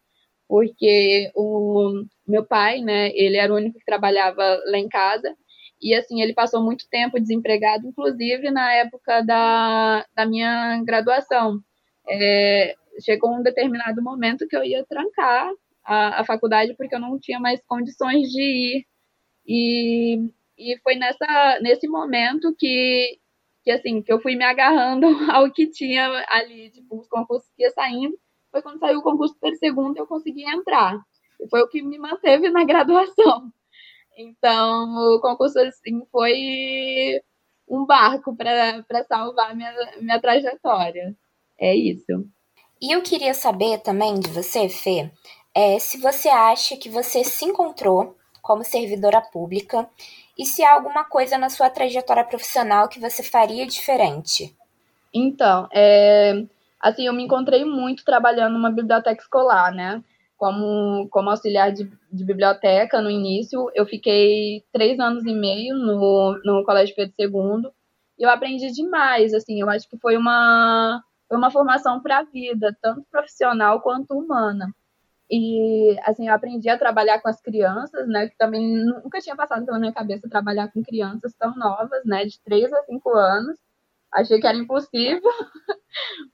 porque 0.49 1.31
o 1.35 2.05
meu 2.27 2.45
pai, 2.45 2.81
né, 2.81 3.11
ele 3.15 3.37
era 3.37 3.53
o 3.53 3.57
único 3.57 3.79
que 3.79 3.85
trabalhava 3.85 4.43
lá 4.67 4.79
em 4.79 4.89
casa, 4.89 5.37
e 5.81 5.95
assim, 5.95 6.21
ele 6.21 6.35
passou 6.35 6.63
muito 6.63 6.89
tempo 6.91 7.21
desempregado, 7.21 7.87
inclusive 7.87 8.51
na 8.51 8.73
época 8.73 9.23
da, 9.23 10.05
da 10.15 10.27
minha 10.27 10.83
graduação. 10.85 11.61
É, 12.09 12.75
chegou 13.05 13.33
um 13.33 13.43
determinado 13.43 14.03
momento 14.03 14.47
que 14.49 14.57
eu 14.57 14.65
ia 14.65 14.85
trancar 14.87 15.51
a, 15.85 16.21
a 16.21 16.25
faculdade 16.25 16.75
porque 16.77 16.95
eu 16.95 17.01
não 17.01 17.19
tinha 17.19 17.39
mais 17.39 17.61
condições 17.67 18.29
de 18.29 18.43
ir. 18.43 18.87
E, 19.47 20.19
e 20.59 20.79
foi 20.83 20.97
nessa, 20.97 21.61
nesse 21.63 21.89
momento 21.89 22.55
que, 22.59 23.19
que, 23.69 23.73
assim, 23.73 24.01
que 24.01 24.11
eu 24.11 24.19
fui 24.19 24.35
me 24.35 24.45
agarrando 24.45 25.07
ao 25.31 25.53
que 25.53 25.67
tinha 25.67 26.25
ali, 26.31 26.71
tipo, 26.71 26.99
os 26.99 27.07
concursos 27.07 27.51
que 27.55 27.65
ia 27.65 27.71
saindo. 27.71 28.19
Foi 28.51 28.63
quando 28.63 28.79
saiu 28.79 29.01
o 29.01 29.03
concurso 29.03 29.37
ter 29.39 29.55
segundo 29.57 29.99
eu 29.99 30.07
consegui 30.07 30.43
entrar. 30.49 30.99
Foi 31.51 31.61
o 31.61 31.69
que 31.69 31.83
me 31.83 31.99
manteve 31.99 32.49
na 32.49 32.65
graduação. 32.65 33.53
Então, 34.17 35.15
o 35.15 35.21
concurso 35.21 35.59
assim, 35.59 36.03
foi 36.11 37.21
um 37.69 37.85
barco 37.85 38.35
para 38.35 39.05
salvar 39.07 39.55
minha, 39.55 39.71
minha 40.01 40.19
trajetória. 40.19 41.15
É 41.61 41.77
isso. 41.77 42.27
E 42.81 42.95
eu 42.95 43.03
queria 43.03 43.35
saber 43.35 43.81
também 43.81 44.19
de 44.19 44.31
você, 44.31 44.71
Fê, 44.71 45.11
é, 45.55 45.79
se 45.79 45.99
você 45.99 46.31
acha 46.31 46.75
que 46.75 46.89
você 46.89 47.23
se 47.23 47.45
encontrou 47.45 48.17
como 48.41 48.65
servidora 48.65 49.21
pública 49.21 49.87
e 50.39 50.47
se 50.47 50.63
há 50.63 50.75
alguma 50.75 51.05
coisa 51.05 51.37
na 51.37 51.51
sua 51.51 51.69
trajetória 51.69 52.25
profissional 52.25 52.89
que 52.89 53.01
você 53.01 53.23
faria 53.25 53.67
diferente. 53.67 54.57
Então, 55.13 55.69
é, 55.73 56.45
assim, 56.81 57.07
eu 57.07 57.13
me 57.13 57.25
encontrei 57.25 57.65
muito 57.65 58.05
trabalhando 58.05 58.53
numa 58.53 58.71
biblioteca 58.71 59.21
escolar, 59.21 59.75
né? 59.75 60.03
Como, 60.37 61.09
como 61.11 61.31
auxiliar 61.31 61.73
de, 61.73 61.91
de 62.13 62.25
biblioteca 62.25 63.01
no 63.03 63.11
início. 63.11 63.69
Eu 63.75 63.85
fiquei 63.85 64.63
três 64.73 65.01
anos 65.01 65.27
e 65.27 65.33
meio 65.33 65.75
no, 65.75 66.41
no 66.45 66.65
Colégio 66.65 66.95
Pedro 66.95 67.15
II. 67.19 67.73
E 68.17 68.23
eu 68.23 68.31
aprendi 68.31 68.71
demais, 68.71 69.35
assim, 69.35 69.61
eu 69.61 69.69
acho 69.69 69.89
que 69.89 69.99
foi 69.99 70.17
uma, 70.17 71.03
foi 71.29 71.37
uma 71.37 71.51
formação 71.51 72.01
para 72.01 72.19
a 72.19 72.25
vida, 72.25 72.77
tanto 72.81 73.05
profissional 73.11 73.81
quanto 73.81 74.17
humana. 74.17 74.73
E, 75.31 75.97
assim, 76.05 76.29
eu 76.29 76.35
aprendi 76.35 76.69
a 76.71 76.79
trabalhar 76.79 77.21
com 77.21 77.29
as 77.29 77.41
crianças, 77.41 78.09
né? 78.09 78.29
Que 78.29 78.37
também 78.37 78.67
nunca 78.85 79.21
tinha 79.21 79.37
passado 79.37 79.65
pela 79.67 79.79
minha 79.79 79.93
cabeça 79.93 80.29
trabalhar 80.29 80.73
com 80.73 80.83
crianças 80.83 81.35
tão 81.35 81.55
novas, 81.57 82.05
né? 82.05 82.25
De 82.25 82.41
3 82.43 82.73
a 82.73 82.83
5 82.85 83.11
anos. 83.11 83.59
Achei 84.13 84.41
que 84.41 84.47
era 84.47 84.57
impossível. 84.57 85.21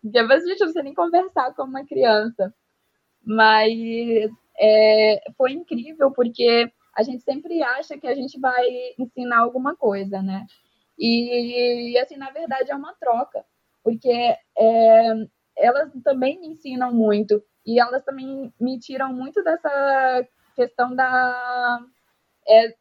Porque 0.02 0.22
você 0.22 0.48
gente 0.48 0.64
não 0.64 0.72
sei 0.72 0.82
nem 0.84 0.94
conversar 0.94 1.54
com 1.54 1.64
uma 1.64 1.84
criança. 1.86 2.54
Mas 3.24 4.30
é, 4.60 5.20
foi 5.36 5.52
incrível, 5.52 6.12
porque 6.12 6.70
a 6.96 7.02
gente 7.02 7.22
sempre 7.24 7.62
acha 7.62 7.98
que 7.98 8.06
a 8.06 8.14
gente 8.14 8.38
vai 8.40 8.64
ensinar 8.98 9.40
alguma 9.40 9.76
coisa, 9.76 10.22
né? 10.22 10.46
E, 10.98 11.98
assim, 11.98 12.16
na 12.16 12.30
verdade, 12.30 12.70
é 12.70 12.74
uma 12.76 12.94
troca. 12.94 13.44
Porque 13.82 14.10
é, 14.10 15.14
elas 15.56 15.90
também 16.02 16.40
me 16.40 16.48
ensinam 16.48 16.92
muito. 16.92 17.42
E 17.66 17.80
elas 17.80 18.04
também 18.04 18.52
me 18.60 18.78
tiram 18.78 19.12
muito 19.12 19.42
dessa 19.42 20.26
questão 20.54 20.94
da, 20.94 21.80
é, 22.46 22.74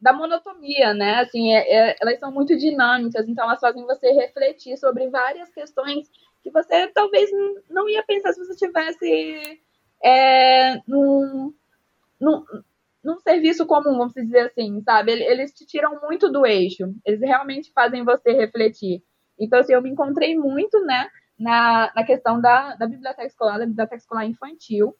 da 0.00 0.12
monotonia, 0.12 0.94
né? 0.94 1.20
Assim, 1.20 1.54
é, 1.54 1.90
é, 1.90 1.96
elas 2.00 2.18
são 2.18 2.32
muito 2.32 2.56
dinâmicas, 2.56 3.28
então 3.28 3.44
elas 3.44 3.60
fazem 3.60 3.84
você 3.84 4.10
refletir 4.12 4.76
sobre 4.76 5.08
várias 5.08 5.50
questões 5.50 6.10
que 6.42 6.50
você 6.50 6.88
talvez 6.88 7.30
não 7.68 7.88
ia 7.88 8.02
pensar 8.04 8.32
se 8.32 8.44
você 8.44 8.54
tivesse 8.56 9.60
é, 10.02 10.76
num, 10.86 11.52
num, 12.20 12.44
num 13.02 13.18
serviço 13.20 13.66
comum, 13.66 13.98
vamos 13.98 14.14
dizer 14.14 14.40
assim, 14.40 14.80
sabe? 14.82 15.12
Eles 15.12 15.52
te 15.52 15.66
tiram 15.66 16.00
muito 16.02 16.30
do 16.30 16.46
eixo, 16.46 16.94
eles 17.04 17.20
realmente 17.20 17.72
fazem 17.72 18.04
você 18.04 18.32
refletir. 18.32 19.02
Então, 19.38 19.58
assim, 19.58 19.72
eu 19.72 19.82
me 19.82 19.90
encontrei 19.90 20.36
muito, 20.36 20.80
né? 20.84 21.08
Na, 21.38 21.92
na 21.94 22.04
questão 22.04 22.40
da, 22.40 22.74
da 22.74 22.86
biblioteca 22.86 23.26
escolar, 23.26 23.58
da 23.58 23.66
biblioteca 23.66 23.96
escolar 23.96 24.26
infantil. 24.26 24.94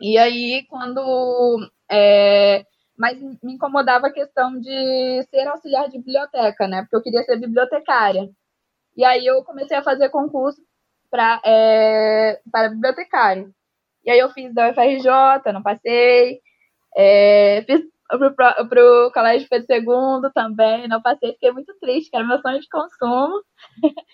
E 0.00 0.18
aí, 0.18 0.64
quando. 0.68 1.70
É, 1.90 2.64
mas 2.96 3.20
me 3.20 3.54
incomodava 3.54 4.08
a 4.08 4.12
questão 4.12 4.58
de 4.60 5.22
ser 5.30 5.46
auxiliar 5.46 5.88
de 5.88 5.98
biblioteca, 5.98 6.66
né? 6.68 6.82
Porque 6.82 6.96
eu 6.96 7.02
queria 7.02 7.22
ser 7.22 7.38
bibliotecária. 7.38 8.28
E 8.96 9.04
aí 9.04 9.24
eu 9.24 9.44
comecei 9.44 9.76
a 9.76 9.82
fazer 9.82 10.08
concurso 10.10 10.60
pra, 11.10 11.40
é, 11.44 12.40
para 12.50 12.70
bibliotecário. 12.70 13.54
E 14.04 14.10
aí 14.10 14.18
eu 14.18 14.30
fiz 14.30 14.52
da 14.54 14.70
UFRJ, 14.70 15.52
não 15.52 15.62
passei. 15.62 16.40
É, 16.96 17.62
fiz 17.66 17.82
para 18.08 19.06
o 19.06 19.12
Colégio 19.12 19.48
Pedro 19.48 19.66
II 19.70 20.30
também, 20.34 20.88
não 20.88 21.02
passei. 21.02 21.32
Fiquei 21.32 21.52
muito 21.52 21.74
triste, 21.78 22.10
que 22.10 22.16
era 22.16 22.26
meu 22.26 22.40
sonho 22.40 22.60
de 22.60 22.68
consumo. 22.68 23.42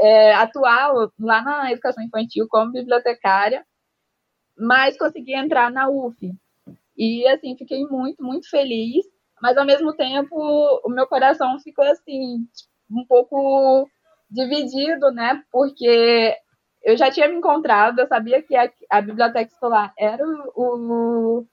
é, 0.00 0.34
atuar 0.34 0.92
lá 1.18 1.42
na 1.42 1.72
educação 1.72 2.02
infantil 2.02 2.46
como 2.48 2.72
bibliotecária, 2.72 3.64
mas 4.58 4.98
consegui 4.98 5.34
entrar 5.34 5.70
na 5.70 5.88
UF. 5.88 6.16
E, 6.96 7.26
assim, 7.28 7.56
fiquei 7.56 7.84
muito, 7.86 8.22
muito 8.22 8.48
feliz, 8.48 9.04
mas, 9.40 9.56
ao 9.56 9.66
mesmo 9.66 9.94
tempo, 9.94 10.34
o 10.84 10.88
meu 10.88 11.06
coração 11.06 11.58
ficou, 11.60 11.84
assim, 11.84 12.46
um 12.90 13.04
pouco 13.06 13.88
dividido, 14.30 15.10
né? 15.12 15.42
Porque 15.52 16.34
eu 16.82 16.96
já 16.96 17.10
tinha 17.10 17.28
me 17.28 17.36
encontrado, 17.36 17.98
eu 18.00 18.06
sabia 18.06 18.42
que 18.42 18.56
a, 18.56 18.70
a 18.90 19.00
biblioteca 19.00 19.50
escolar 19.52 19.92
era 19.98 20.24
o, 20.24 20.52
o, 20.54 21.46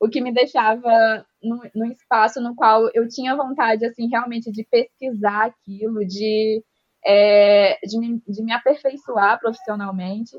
o 0.00 0.08
que 0.08 0.20
me 0.20 0.32
deixava 0.32 1.26
no 1.74 1.86
espaço 1.86 2.40
no 2.40 2.54
qual 2.54 2.88
eu 2.94 3.08
tinha 3.08 3.36
vontade, 3.36 3.84
assim, 3.84 4.08
realmente 4.08 4.50
de 4.52 4.64
pesquisar 4.64 5.46
aquilo, 5.46 6.06
de 6.06 6.62
é, 7.04 7.78
de, 7.84 7.98
me, 7.98 8.22
de 8.26 8.42
me 8.42 8.52
aperfeiçoar 8.52 9.38
profissionalmente. 9.40 10.36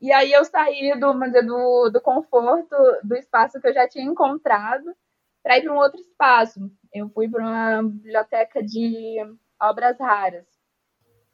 E 0.00 0.12
aí 0.12 0.32
eu 0.32 0.44
saí 0.44 0.98
do, 0.98 1.12
do, 1.12 1.90
do 1.90 2.00
conforto 2.00 2.76
do 3.02 3.14
espaço 3.16 3.60
que 3.60 3.68
eu 3.68 3.74
já 3.74 3.88
tinha 3.88 4.04
encontrado 4.04 4.84
para 5.42 5.58
ir 5.58 5.62
para 5.62 5.72
um 5.72 5.76
outro 5.76 6.00
espaço. 6.00 6.70
Eu 6.92 7.08
fui 7.10 7.28
para 7.28 7.42
uma 7.42 7.82
biblioteca 7.82 8.62
de 8.62 9.16
obras 9.60 9.98
raras. 9.98 10.46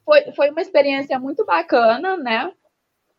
Foi, 0.04 0.32
foi 0.32 0.50
uma 0.50 0.60
experiência 0.60 1.18
muito 1.18 1.44
bacana, 1.44 2.16
né? 2.16 2.52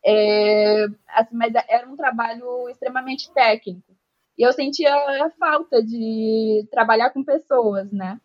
É, 0.03 0.85
assim, 1.09 1.35
mas 1.35 1.53
era 1.69 1.87
um 1.87 1.95
trabalho 1.95 2.67
extremamente 2.69 3.31
técnico. 3.33 3.95
E 4.37 4.43
eu 4.43 4.53
sentia 4.53 4.93
a 4.93 5.29
falta 5.31 5.83
de 5.83 6.67
trabalhar 6.71 7.11
com 7.11 7.23
pessoas, 7.23 7.91
né? 7.91 8.19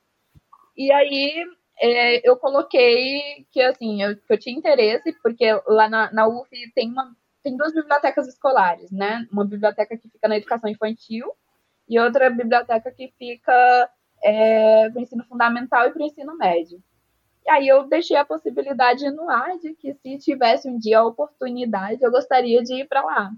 E 0.76 0.92
aí 0.92 1.44
é, 1.80 2.28
eu 2.28 2.36
coloquei 2.36 3.46
que 3.50 3.60
assim 3.60 4.02
eu, 4.02 4.16
que 4.16 4.32
eu 4.32 4.38
tinha 4.38 4.56
interesse 4.56 5.12
porque 5.22 5.46
lá 5.66 5.88
na, 5.88 6.12
na 6.12 6.28
UF 6.28 6.48
tem 6.74 6.90
uma 6.90 7.14
tem 7.42 7.56
duas 7.56 7.72
bibliotecas 7.72 8.26
escolares, 8.26 8.90
né? 8.90 9.26
Uma 9.30 9.44
biblioteca 9.44 9.96
que 9.96 10.08
fica 10.08 10.26
na 10.26 10.36
educação 10.36 10.68
infantil 10.68 11.30
e 11.88 11.98
outra 12.00 12.28
biblioteca 12.28 12.90
que 12.90 13.12
fica 13.16 13.90
é, 14.22 14.90
para 14.90 14.98
o 14.98 15.02
ensino 15.02 15.24
fundamental 15.24 15.86
e 15.86 15.92
para 15.92 16.02
o 16.02 16.06
ensino 16.06 16.36
médio. 16.36 16.82
E 17.46 17.50
aí 17.50 17.68
eu 17.68 17.86
deixei 17.86 18.16
a 18.16 18.24
possibilidade 18.24 19.08
no 19.12 19.30
ar 19.30 19.56
de 19.58 19.72
que 19.74 19.94
se 19.94 20.18
tivesse 20.18 20.68
um 20.68 20.76
dia 20.76 20.98
a 20.98 21.06
oportunidade, 21.06 22.02
eu 22.02 22.10
gostaria 22.10 22.60
de 22.62 22.80
ir 22.80 22.88
para 22.88 23.04
lá. 23.04 23.30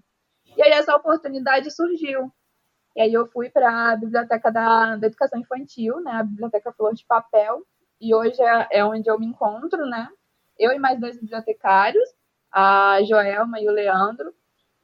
E 0.56 0.62
aí 0.62 0.70
essa 0.70 0.96
oportunidade 0.96 1.70
surgiu. 1.70 2.32
E 2.98 3.00
aí 3.00 3.14
eu 3.14 3.28
fui 3.28 3.48
para 3.48 3.92
a 3.92 3.96
biblioteca 3.96 4.50
da, 4.50 4.96
da 4.96 5.06
educação 5.06 5.38
infantil, 5.38 6.00
né? 6.00 6.10
A 6.10 6.24
biblioteca 6.24 6.72
Flor 6.72 6.92
de 6.92 7.06
Papel, 7.06 7.64
e 8.00 8.12
hoje 8.12 8.42
é, 8.42 8.66
é 8.72 8.84
onde 8.84 9.08
eu 9.08 9.16
me 9.20 9.26
encontro, 9.26 9.86
né? 9.86 10.08
Eu 10.58 10.72
e 10.72 10.80
mais 10.80 10.98
dois 10.98 11.16
bibliotecários, 11.16 12.08
a 12.50 12.98
Joelma 13.04 13.60
e 13.60 13.68
o 13.68 13.72
Leandro. 13.72 14.34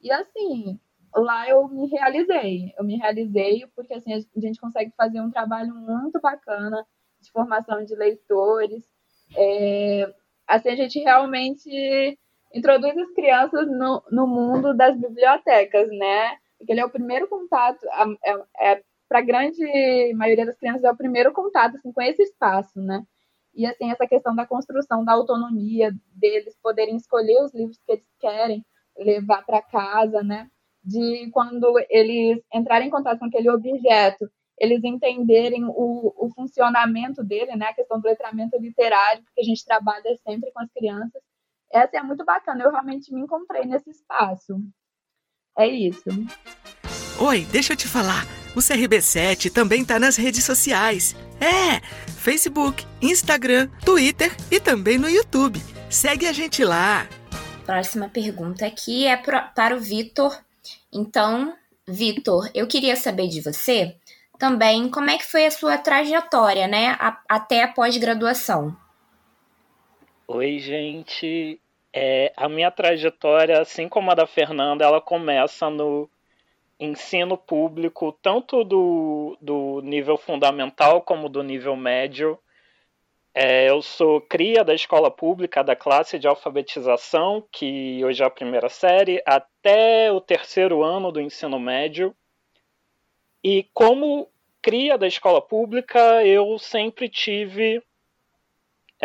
E 0.01 0.13
assim, 0.13 0.79
lá 1.13 1.49
eu 1.49 1.67
me 1.67 1.89
realizei. 1.89 2.73
Eu 2.79 2.85
me 2.85 2.97
realizei 2.97 3.67
porque 3.75 3.95
assim 3.95 4.15
a 4.15 4.41
gente 4.41 4.61
consegue 4.61 4.93
fazer 4.97 5.21
um 5.21 5.33
trabalho 5.33 5.75
muito 5.75 6.21
bacana 6.21 6.87
de 7.21 7.33
formação 7.33 7.85
de 7.85 7.97
leitores. 7.97 8.85
É, 9.37 10.15
assim 10.47 10.69
a 10.69 10.77
gente 10.77 11.01
realmente 11.01 12.17
introduz 12.55 12.97
as 12.97 13.11
crianças 13.11 13.67
no, 13.67 14.05
no 14.09 14.25
mundo 14.25 14.73
das 14.73 14.97
bibliotecas, 14.97 15.89
né? 15.89 16.39
Porque 16.65 16.73
ele 16.73 16.81
é 16.81 16.87
o 16.87 16.91
primeiro 16.91 17.29
contato, 17.29 17.85
é, 18.25 18.73
é 18.73 18.83
para 19.07 19.19
a 19.19 19.23
grande 19.23 19.63
maioria 20.15 20.47
das 20.47 20.57
crianças 20.57 20.83
é 20.83 20.91
o 20.91 20.97
primeiro 20.97 21.31
contato 21.31 21.77
assim, 21.77 21.93
com 21.93 22.01
esse 22.01 22.23
espaço, 22.23 22.81
né? 22.81 23.05
E 23.55 23.67
assim, 23.67 23.91
essa 23.91 24.07
questão 24.07 24.35
da 24.35 24.47
construção 24.47 25.05
da 25.05 25.13
autonomia 25.13 25.93
deles 26.15 26.57
poderem 26.63 26.97
escolher 26.97 27.45
os 27.45 27.53
livros 27.53 27.79
que 27.87 27.93
eles 27.93 28.07
querem 28.19 28.65
levar 28.99 29.45
para 29.45 29.61
casa, 29.61 30.23
né? 30.23 30.51
De 30.83 31.31
quando 31.33 31.75
eles 31.91 32.43
entrarem 32.53 32.89
em 32.89 32.91
contato 32.91 33.19
com 33.19 33.27
aquele 33.27 33.51
objeto, 33.51 34.27
eles 34.59 34.83
entenderem 34.83 35.67
o, 35.67 36.15
o 36.17 36.31
funcionamento 36.35 37.23
dele, 37.23 37.55
né? 37.57 37.67
A 37.67 37.75
questão 37.75 38.01
do 38.01 38.09
letramento 38.09 38.59
literário, 38.59 39.23
porque 39.23 39.43
a 39.43 39.45
gente 39.45 39.65
trabalha 39.67 40.17
sempre 40.27 40.51
com 40.51 40.61
as 40.63 40.73
crianças. 40.73 41.23
Essa 41.71 41.99
é 41.99 42.03
muito 42.03 42.25
bacana, 42.25 42.65
eu 42.65 42.71
realmente 42.71 43.13
me 43.13 43.21
encontrei 43.21 43.67
nesse 43.67 43.91
espaço. 43.91 44.59
É 45.57 45.67
isso. 45.67 46.05
Oi, 47.19 47.47
deixa 47.51 47.73
eu 47.73 47.77
te 47.77 47.87
falar. 47.87 48.27
O 48.57 48.59
CRB7 48.59 49.53
também 49.53 49.83
está 49.83 49.99
nas 49.99 50.17
redes 50.17 50.45
sociais. 50.45 51.15
É, 51.41 51.81
Facebook, 52.19 52.85
Instagram, 53.03 53.69
Twitter 53.85 54.35
e 54.51 54.61
também 54.61 54.99
no 54.99 55.09
YouTube. 55.09 55.61
Segue 55.91 56.27
a 56.27 56.33
gente 56.33 56.65
lá. 56.65 57.09
Próxima 57.65 58.09
pergunta 58.09 58.67
aqui 58.67 59.07
é 59.07 59.17
para 59.17 59.77
o 59.77 59.81
Vitor. 59.81 60.37
Então, 60.93 61.57
Vitor, 61.87 62.51
eu 62.55 62.67
queria 62.67 62.97
saber 62.97 63.29
de 63.29 63.41
você 63.41 63.97
também 64.39 64.89
como 64.89 65.11
é 65.11 65.17
que 65.17 65.25
foi 65.25 65.47
a 65.47 65.51
sua 65.51 65.79
trajetória, 65.79 66.67
né, 66.67 66.97
a, 66.99 67.21
até 67.29 67.63
a 67.63 67.69
pós-graduação. 67.69 68.77
Oi, 70.27 70.59
gente. 70.59 71.61
É, 71.97 72.33
a 72.37 72.49
minha 72.49 72.73
trajetória, 72.73 73.61
assim 73.61 73.89
como 73.89 74.11
a 74.11 74.17
da 74.17 74.27
Fernanda, 74.27 74.85
ela 74.85 75.01
começa 75.01 75.71
no 75.71 76.11
ensino 76.79 77.39
público, 77.39 78.11
tanto 78.21 78.65
do, 78.65 79.39
do 79.41 79.81
nível 79.81 80.17
fundamental 80.17 81.03
como 81.03 81.29
do 81.29 81.41
nível 81.41 81.77
médio. 81.77 82.37
É, 83.33 83.71
eu 83.71 83.81
sou 83.81 84.21
cria 84.21 84.65
da 84.65 84.75
escola 84.75 85.09
pública 85.09 85.63
da 85.63 85.77
classe 85.77 86.19
de 86.19 86.27
alfabetização, 86.27 87.47
que 87.53 88.05
hoje 88.05 88.25
é 88.25 88.27
a 88.27 88.31
primeira 88.31 88.69
série, 88.69 89.23
até 89.25 90.11
o 90.11 90.21
terceiro 90.21 90.83
ano 90.83 91.13
do 91.13 91.21
ensino 91.21 91.61
médio. 91.61 92.13
E 93.43 93.69
como 93.73 94.29
cria 94.61 94.99
da 94.99 95.07
escola 95.07 95.41
pública, 95.41 96.27
eu 96.27 96.59
sempre 96.59 97.09
tive 97.09 97.81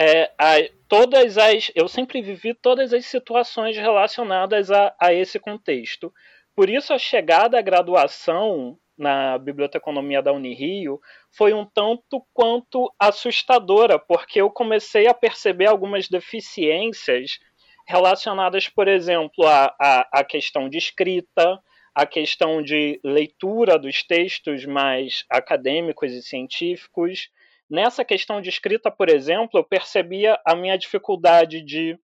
é, 0.01 0.31
a, 0.37 0.55
todas 0.87 1.37
as. 1.37 1.71
Eu 1.75 1.89
sempre 1.89 2.21
vivi 2.21 2.53
todas 2.53 2.93
as 2.93 3.05
situações 3.05 3.75
relacionadas 3.75 4.71
a, 4.71 4.95
a 4.97 5.13
esse 5.13 5.37
contexto. 5.37 6.13
Por 6.55 6.69
isso, 6.69 6.93
a 6.93 6.97
chegada 6.97 7.59
à 7.59 7.61
graduação 7.61 8.79
na 8.97 9.37
Biblioteconomia 9.37 10.21
da 10.21 10.31
Unirio 10.31 11.01
foi 11.31 11.53
um 11.53 11.65
tanto 11.65 12.25
quanto 12.33 12.93
assustadora, 12.97 13.99
porque 13.99 14.39
eu 14.39 14.49
comecei 14.49 15.05
a 15.07 15.13
perceber 15.13 15.67
algumas 15.67 16.07
deficiências 16.07 17.37
relacionadas, 17.85 18.69
por 18.69 18.87
exemplo, 18.87 19.45
à, 19.47 19.73
à, 20.11 20.23
questão 20.23 20.69
de 20.69 20.77
escrita, 20.77 21.59
à 21.93 22.05
questão 22.05 22.61
de 22.61 23.01
leitura 23.03 23.77
dos 23.77 24.03
textos 24.03 24.65
mais 24.65 25.25
acadêmicos 25.29 26.13
e 26.13 26.21
científicos. 26.21 27.29
Nessa 27.69 28.03
questão 28.03 28.41
de 28.41 28.49
escrita, 28.49 28.89
por 28.89 29.09
exemplo, 29.09 29.59
eu 29.59 29.63
percebia 29.63 30.39
a 30.45 30.55
minha 30.55 30.77
dificuldade 30.77 31.61
de 31.61 31.99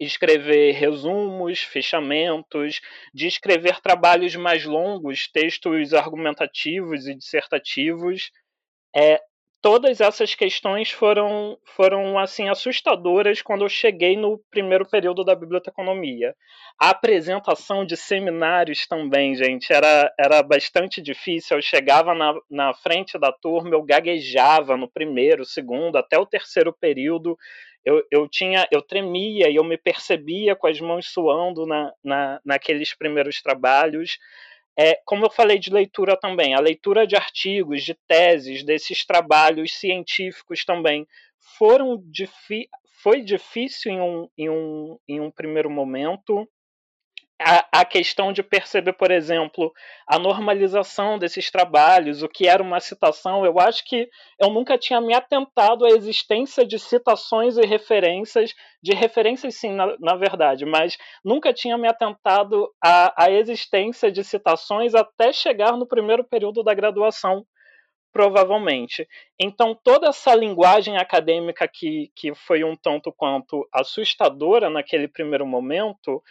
escrever 0.00 0.72
resumos, 0.72 1.60
fechamentos, 1.60 2.80
de 3.12 3.28
escrever 3.28 3.80
trabalhos 3.80 4.34
mais 4.34 4.64
longos, 4.64 5.28
textos 5.28 5.94
argumentativos 5.94 7.06
e 7.06 7.14
dissertativos. 7.14 8.32
É, 8.94 9.20
todas 9.64 9.98
essas 9.98 10.34
questões 10.34 10.90
foram, 10.90 11.56
foram 11.74 12.18
assim 12.18 12.50
assustadoras 12.50 13.40
quando 13.40 13.64
eu 13.64 13.68
cheguei 13.70 14.14
no 14.14 14.36
primeiro 14.50 14.86
período 14.86 15.24
da 15.24 15.34
biblioteconomia. 15.34 16.34
A 16.78 16.90
apresentação 16.90 17.82
de 17.82 17.96
seminários 17.96 18.86
também, 18.86 19.34
gente, 19.34 19.72
era, 19.72 20.12
era 20.20 20.42
bastante 20.42 21.00
difícil. 21.00 21.56
Eu 21.56 21.62
chegava 21.62 22.14
na, 22.14 22.34
na 22.50 22.74
frente 22.74 23.18
da 23.18 23.32
turma, 23.32 23.70
eu 23.70 23.82
gaguejava 23.82 24.76
no 24.76 24.86
primeiro, 24.86 25.46
segundo, 25.46 25.96
até 25.96 26.18
o 26.18 26.26
terceiro 26.26 26.70
período 26.70 27.34
eu, 27.82 28.02
eu 28.10 28.28
tinha, 28.28 28.66
eu 28.70 28.82
tremia 28.82 29.48
e 29.48 29.56
eu 29.56 29.64
me 29.64 29.78
percebia 29.78 30.54
com 30.54 30.66
as 30.66 30.80
mãos 30.80 31.08
suando 31.08 31.66
na, 31.66 31.92
na, 32.02 32.40
naqueles 32.44 32.94
primeiros 32.94 33.40
trabalhos. 33.42 34.18
É, 34.76 35.00
como 35.04 35.24
eu 35.24 35.30
falei 35.30 35.58
de 35.58 35.70
leitura 35.70 36.16
também, 36.16 36.54
a 36.54 36.60
leitura 36.60 37.06
de 37.06 37.14
artigos, 37.14 37.82
de 37.82 37.94
teses, 38.08 38.64
desses 38.64 39.04
trabalhos 39.04 39.76
científicos 39.76 40.64
também 40.64 41.06
foram 41.38 42.02
foi 43.02 43.22
difícil 43.22 43.92
em 43.92 44.00
um, 44.00 44.28
em, 44.36 44.48
um, 44.48 44.98
em 45.06 45.20
um 45.20 45.30
primeiro 45.30 45.70
momento 45.70 46.48
a, 47.40 47.80
a, 47.80 47.84
questão 47.84 48.32
de 48.32 48.42
perceber, 48.42 48.92
por 48.92 49.10
exemplo, 49.10 49.72
a 50.06 50.18
normalização 50.18 51.18
desses 51.18 51.50
trabalhos, 51.50 52.22
o 52.22 52.28
que 52.28 52.46
era 52.46 52.62
uma 52.62 52.78
citação, 52.78 53.44
eu 53.44 53.58
acho 53.58 53.84
que 53.84 54.08
eu 54.38 54.50
nunca 54.50 54.78
tinha 54.78 55.00
me 55.00 55.14
atentado 55.14 55.84
à 55.84 55.90
existência 55.90 56.64
de 56.64 56.78
citações 56.78 57.56
e 57.56 57.66
referências, 57.66 58.54
de 58.82 58.94
referências 58.94 59.56
sim, 59.56 59.72
na, 59.72 59.96
na 59.98 60.14
verdade, 60.14 60.64
mas 60.64 60.96
nunca 61.24 61.52
tinha 61.52 61.76
me 61.76 61.88
atentado 61.88 62.72
à, 62.82 63.24
à 63.24 63.30
existência 63.30 64.12
de 64.12 64.22
citações 64.22 64.94
até 64.94 65.32
chegar 65.32 65.76
no 65.76 65.86
primeiro 65.86 66.22
período 66.24 66.62
da 66.62 66.72
graduação, 66.72 67.44
provavelmente. 68.12 69.08
Então, 69.40 69.76
toda 69.82 70.06
essa 70.06 70.32
linguagem 70.36 70.96
acadêmica 70.96 71.66
que, 71.66 72.12
que 72.14 72.32
foi 72.32 72.62
um 72.62 72.76
tanto 72.76 73.12
quanto 73.12 73.68
assustadora 73.72 74.70
naquele 74.70 75.08
primeiro 75.08 75.44
momento 75.44 76.22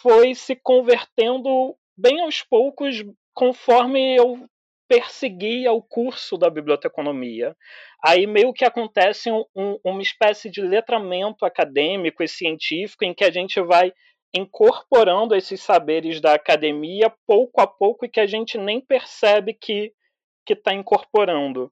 foi 0.00 0.34
se 0.34 0.56
convertendo 0.56 1.76
bem 1.96 2.22
aos 2.22 2.42
poucos 2.42 3.04
conforme 3.34 4.16
eu 4.16 4.48
perseguia 4.88 5.72
o 5.72 5.82
curso 5.82 6.36
da 6.36 6.50
biblioteconomia. 6.50 7.56
Aí 8.04 8.26
meio 8.26 8.52
que 8.52 8.64
acontece 8.64 9.30
um, 9.30 9.44
um, 9.54 9.78
uma 9.84 10.02
espécie 10.02 10.50
de 10.50 10.60
letramento 10.60 11.44
acadêmico 11.44 12.22
e 12.22 12.28
científico 12.28 13.04
em 13.04 13.14
que 13.14 13.24
a 13.24 13.30
gente 13.30 13.60
vai 13.60 13.92
incorporando 14.34 15.34
esses 15.34 15.60
saberes 15.60 16.20
da 16.20 16.34
academia 16.34 17.12
pouco 17.26 17.60
a 17.60 17.66
pouco 17.66 18.04
e 18.04 18.08
que 18.08 18.20
a 18.20 18.26
gente 18.26 18.58
nem 18.58 18.80
percebe 18.80 19.54
que 19.54 19.92
está 20.48 20.74
incorporando. 20.74 21.70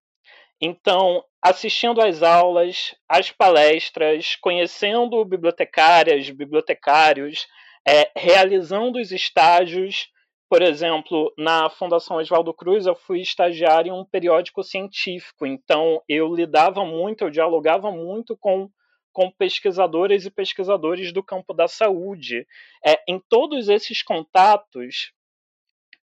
Então, 0.60 1.24
assistindo 1.42 2.02
às 2.02 2.22
aulas, 2.22 2.94
às 3.08 3.30
palestras, 3.30 4.36
conhecendo 4.36 5.24
bibliotecárias, 5.24 6.28
bibliotecários, 6.30 7.46
é, 7.86 8.10
realizando 8.16 8.98
os 8.98 9.12
estágios. 9.12 10.08
Por 10.48 10.62
exemplo, 10.62 11.32
na 11.38 11.70
Fundação 11.70 12.16
Oswaldo 12.16 12.52
Cruz, 12.52 12.86
eu 12.86 12.94
fui 12.94 13.20
estagiário 13.20 13.90
em 13.90 13.92
um 13.92 14.04
periódico 14.04 14.62
científico, 14.64 15.46
então 15.46 16.02
eu 16.08 16.34
lidava 16.34 16.84
muito, 16.84 17.22
eu 17.22 17.30
dialogava 17.30 17.92
muito 17.92 18.36
com, 18.36 18.68
com 19.12 19.30
pesquisadores 19.30 20.26
e 20.26 20.30
pesquisadores 20.30 21.12
do 21.12 21.22
campo 21.22 21.54
da 21.54 21.68
saúde. 21.68 22.46
É, 22.84 23.00
em 23.06 23.20
todos 23.28 23.68
esses 23.68 24.02
contatos, 24.02 25.12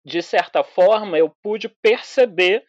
de 0.06 0.22
certa 0.22 0.64
forma, 0.64 1.18
eu 1.18 1.30
pude 1.44 1.68
perceber 1.68 2.64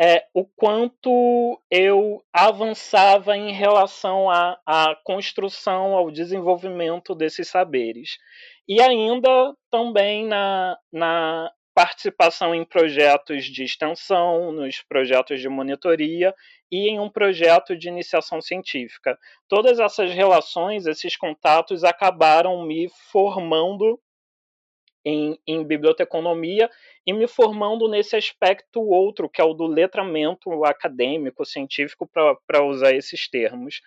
é, 0.00 0.24
o 0.34 0.44
quanto 0.44 1.60
eu 1.70 2.22
avançava 2.32 3.36
em 3.36 3.52
relação 3.52 4.30
à, 4.30 4.58
à 4.66 4.96
construção, 5.04 5.96
ao 5.96 6.10
desenvolvimento 6.10 7.14
desses 7.14 7.48
saberes. 7.48 8.18
E 8.68 8.80
ainda 8.80 9.54
também 9.70 10.26
na, 10.26 10.78
na 10.92 11.50
participação 11.74 12.54
em 12.54 12.64
projetos 12.64 13.44
de 13.44 13.64
extensão, 13.64 14.52
nos 14.52 14.82
projetos 14.82 15.40
de 15.40 15.48
monitoria 15.48 16.34
e 16.70 16.88
em 16.88 16.98
um 16.98 17.08
projeto 17.08 17.76
de 17.76 17.88
iniciação 17.88 18.40
científica. 18.40 19.18
Todas 19.48 19.78
essas 19.78 20.12
relações, 20.12 20.86
esses 20.86 21.16
contatos 21.16 21.84
acabaram 21.84 22.64
me 22.64 22.88
formando 23.10 24.00
em, 25.04 25.38
em 25.46 25.64
biblioteconomia 25.64 26.70
e 27.06 27.12
me 27.12 27.26
formando 27.26 27.88
nesse 27.88 28.16
aspecto 28.16 28.80
outro, 28.80 29.28
que 29.28 29.40
é 29.40 29.44
o 29.44 29.54
do 29.54 29.66
letramento 29.66 30.64
acadêmico, 30.64 31.44
científico, 31.44 32.08
para 32.46 32.64
usar 32.64 32.94
esses 32.94 33.28
termos. 33.28 33.80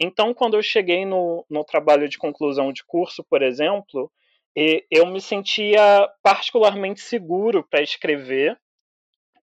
Então, 0.00 0.32
quando 0.32 0.56
eu 0.56 0.62
cheguei 0.62 1.04
no, 1.04 1.44
no 1.50 1.64
trabalho 1.64 2.08
de 2.08 2.18
conclusão 2.18 2.72
de 2.72 2.84
curso, 2.84 3.24
por 3.24 3.42
exemplo, 3.42 4.10
eu 4.90 5.06
me 5.06 5.20
sentia 5.20 6.08
particularmente 6.22 7.00
seguro 7.00 7.66
para 7.68 7.82
escrever. 7.82 8.58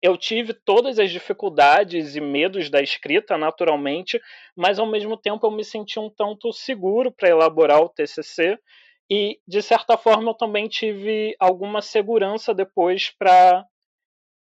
Eu 0.00 0.16
tive 0.16 0.52
todas 0.52 0.98
as 0.98 1.11
dificuldades 1.11 2.16
e 2.16 2.20
medos 2.20 2.68
da 2.68 2.82
escrita, 2.82 3.38
naturalmente, 3.38 4.20
mas 4.56 4.78
ao 4.78 4.87
mesmo 4.87 5.16
tempo 5.16 5.46
eu 5.46 5.50
me 5.50 5.64
sentia 5.64 6.02
um 6.02 6.11
tanto 6.11 6.52
seguro 6.52 7.12
para 7.12 7.28
elaborar 7.28 7.80
o 7.80 7.88
TCC 7.88 8.58
e, 9.14 9.38
de 9.46 9.61
certa 9.61 9.98
forma, 9.98 10.31
eu 10.31 10.35
também 10.35 10.66
tive 10.66 11.37
alguma 11.38 11.83
segurança 11.83 12.55
depois 12.55 13.11
para 13.11 13.62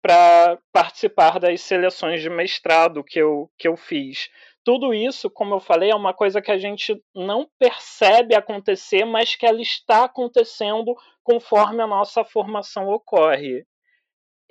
para 0.00 0.58
participar 0.72 1.38
das 1.38 1.60
seleções 1.60 2.22
de 2.22 2.28
mestrado 2.28 3.04
que 3.04 3.20
eu, 3.20 3.48
que 3.56 3.68
eu 3.68 3.76
fiz. 3.76 4.30
Tudo 4.64 4.92
isso, 4.92 5.30
como 5.30 5.54
eu 5.54 5.60
falei, 5.60 5.90
é 5.90 5.94
uma 5.94 6.12
coisa 6.12 6.42
que 6.42 6.50
a 6.50 6.58
gente 6.58 7.00
não 7.14 7.46
percebe 7.56 8.34
acontecer, 8.34 9.04
mas 9.04 9.36
que 9.36 9.46
ela 9.46 9.60
está 9.60 10.04
acontecendo 10.04 10.96
conforme 11.22 11.82
a 11.82 11.86
nossa 11.86 12.24
formação 12.24 12.88
ocorre. 12.88 13.64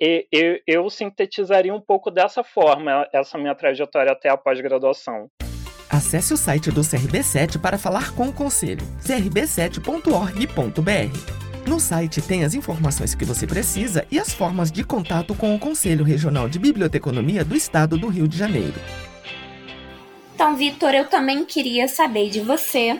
E, 0.00 0.26
eu, 0.32 0.60
eu 0.66 0.88
sintetizaria 0.88 1.74
um 1.74 1.82
pouco 1.82 2.10
dessa 2.10 2.42
forma 2.44 3.06
essa 3.12 3.36
minha 3.36 3.54
trajetória 3.54 4.12
até 4.12 4.30
a 4.30 4.38
pós-graduação. 4.38 5.28
Acesse 5.92 6.32
o 6.32 6.36
site 6.38 6.70
do 6.70 6.80
CRB7 6.80 7.60
para 7.60 7.76
falar 7.76 8.14
com 8.14 8.26
o 8.26 8.32
conselho, 8.32 8.82
crb7.org.br. 9.04 11.68
No 11.68 11.78
site 11.78 12.22
tem 12.22 12.44
as 12.44 12.54
informações 12.54 13.14
que 13.14 13.26
você 13.26 13.46
precisa 13.46 14.06
e 14.10 14.18
as 14.18 14.32
formas 14.32 14.72
de 14.72 14.84
contato 14.84 15.34
com 15.34 15.54
o 15.54 15.58
Conselho 15.58 16.02
Regional 16.02 16.48
de 16.48 16.58
Biblioteconomia 16.58 17.44
do 17.44 17.54
Estado 17.54 17.98
do 17.98 18.08
Rio 18.08 18.26
de 18.26 18.38
Janeiro. 18.38 18.80
Então, 20.34 20.56
Vitor, 20.56 20.94
eu 20.94 21.10
também 21.10 21.44
queria 21.44 21.86
saber 21.86 22.30
de 22.30 22.40
você 22.40 22.98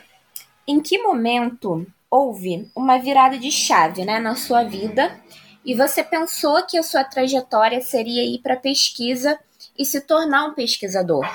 em 0.68 0.78
que 0.78 0.98
momento 0.98 1.86
houve 2.10 2.70
uma 2.76 2.98
virada 2.98 3.38
de 3.38 3.50
chave 3.50 4.04
né, 4.04 4.20
na 4.20 4.34
sua 4.34 4.64
vida 4.64 5.18
e 5.64 5.74
você 5.74 6.04
pensou 6.04 6.66
que 6.66 6.76
a 6.76 6.82
sua 6.82 7.04
trajetória 7.04 7.80
seria 7.80 8.22
ir 8.22 8.40
para 8.40 8.54
pesquisa 8.54 9.38
e 9.78 9.86
se 9.86 10.02
tornar 10.02 10.44
um 10.44 10.52
pesquisador? 10.52 11.26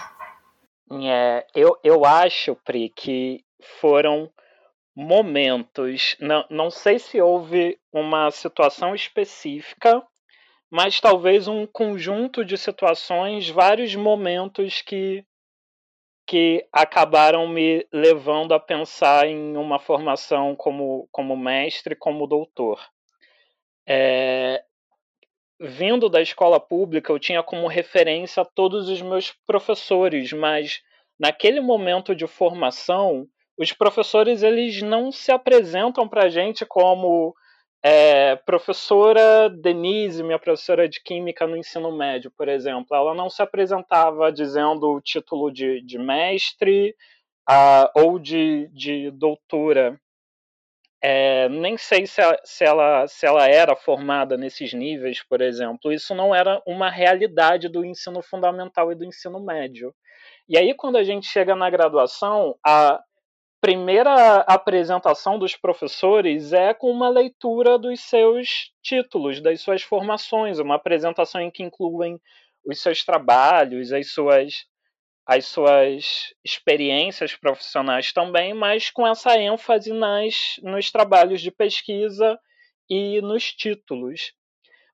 É, 0.91 1.45
eu, 1.53 1.77
eu 1.83 2.05
acho, 2.05 2.55
Pri, 2.55 2.89
que 2.89 3.43
foram 3.79 4.31
momentos. 4.95 6.15
Não, 6.19 6.45
não 6.49 6.71
sei 6.71 6.97
se 6.97 7.21
houve 7.21 7.77
uma 7.91 8.31
situação 8.31 8.95
específica, 8.95 10.01
mas 10.69 10.99
talvez 10.99 11.47
um 11.47 11.65
conjunto 11.65 12.43
de 12.43 12.57
situações, 12.57 13.49
vários 13.49 13.95
momentos 13.95 14.81
que, 14.81 15.25
que 16.25 16.65
acabaram 16.71 17.47
me 17.47 17.85
levando 17.91 18.53
a 18.53 18.59
pensar 18.59 19.27
em 19.27 19.55
uma 19.57 19.79
formação 19.79 20.55
como, 20.55 21.07
como 21.11 21.37
mestre, 21.37 21.95
como 21.95 22.27
doutor. 22.27 22.79
É, 23.85 24.63
vindo 25.59 26.09
da 26.09 26.21
escola 26.21 26.59
pública, 26.59 27.11
eu 27.11 27.19
tinha 27.19 27.41
como 27.41 27.67
referência 27.67 28.45
todos 28.45 28.89
os 28.89 29.01
meus 29.01 29.33
professores, 29.45 30.31
mas 30.31 30.81
naquele 31.19 31.59
momento 31.59 32.15
de 32.15 32.27
formação, 32.27 33.27
os 33.57 33.73
professores 33.73 34.43
eles 34.43 34.81
não 34.81 35.11
se 35.11 35.31
apresentam 35.31 36.07
para 36.07 36.25
a 36.25 36.29
gente 36.29 36.65
como 36.65 37.35
é, 37.83 38.35
professora 38.35 39.49
Denise, 39.49 40.23
minha 40.23 40.39
professora 40.39 40.87
de 40.87 41.01
química 41.01 41.47
no 41.47 41.57
ensino 41.57 41.91
médio, 41.95 42.31
por 42.37 42.47
exemplo, 42.47 42.95
ela 42.95 43.13
não 43.13 43.29
se 43.29 43.41
apresentava 43.41 44.31
dizendo 44.31 44.91
o 44.91 45.01
título 45.01 45.51
de, 45.51 45.81
de 45.81 45.97
mestre 45.97 46.95
a, 47.47 47.91
ou 47.95 48.19
de, 48.19 48.67
de 48.73 49.09
doutora. 49.11 49.99
É, 51.01 51.47
nem 51.49 51.77
sei 51.77 52.07
se 52.07 52.19
ela, 52.21 52.39
se, 52.43 52.63
ela, 52.63 53.07
se 53.07 53.25
ela 53.25 53.47
era 53.47 53.75
formada 53.75 54.35
nesses 54.35 54.73
níveis, 54.73 55.23
por 55.23 55.41
exemplo. 55.41 55.91
Isso 55.91 56.15
não 56.15 56.33
era 56.33 56.61
uma 56.65 56.89
realidade 56.89 57.69
do 57.69 57.85
ensino 57.85 58.21
fundamental 58.21 58.91
e 58.91 58.95
do 58.95 59.05
ensino 59.05 59.39
médio. 59.39 59.93
E 60.49 60.57
aí, 60.57 60.73
quando 60.73 60.97
a 60.97 61.03
gente 61.03 61.27
chega 61.27 61.55
na 61.55 61.69
graduação, 61.69 62.55
a 62.65 62.99
primeira 63.61 64.37
apresentação 64.41 65.37
dos 65.37 65.55
professores 65.55 66.53
é 66.53 66.73
com 66.73 66.89
uma 66.91 67.09
leitura 67.09 67.77
dos 67.77 67.99
seus 68.01 68.71
títulos, 68.81 69.41
das 69.41 69.61
suas 69.61 69.81
formações, 69.81 70.59
uma 70.59 70.75
apresentação 70.75 71.41
em 71.41 71.51
que 71.51 71.63
incluem 71.63 72.19
os 72.65 72.81
seus 72.81 73.03
trabalhos, 73.03 73.91
as 73.91 74.11
suas 74.11 74.65
as 75.27 75.45
suas 75.45 76.33
experiências 76.41 77.35
profissionais 77.35 78.13
também, 78.13 78.53
mas 78.53 78.89
com 78.89 79.05
essa 79.05 79.37
ênfase 79.37 79.91
nas, 79.91 80.55
nos 80.63 80.89
trabalhos 80.89 81.41
de 81.41 81.51
pesquisa 81.51 82.39
e 82.89 83.19
nos 83.19 83.51
títulos. 83.51 84.31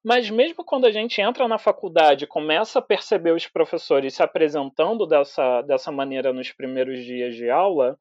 Mas 0.04 0.32
mesmo 0.32 0.66
quando 0.66 0.86
a 0.86 0.92
gente 0.92 1.22
entra 1.22 1.48
na 1.48 1.60
faculdade 1.60 2.26
começa 2.26 2.80
a 2.80 2.82
perceber 2.82 3.32
os 3.32 3.48
professores 3.48 4.16
se 4.16 4.24
apresentando 4.24 5.06
dessa, 5.06 5.62
dessa 5.62 5.92
maneira 5.92 6.34
nos 6.34 6.52
primeiros 6.52 7.06
dias 7.06 7.36
de 7.36 7.52
aula, 7.52 7.98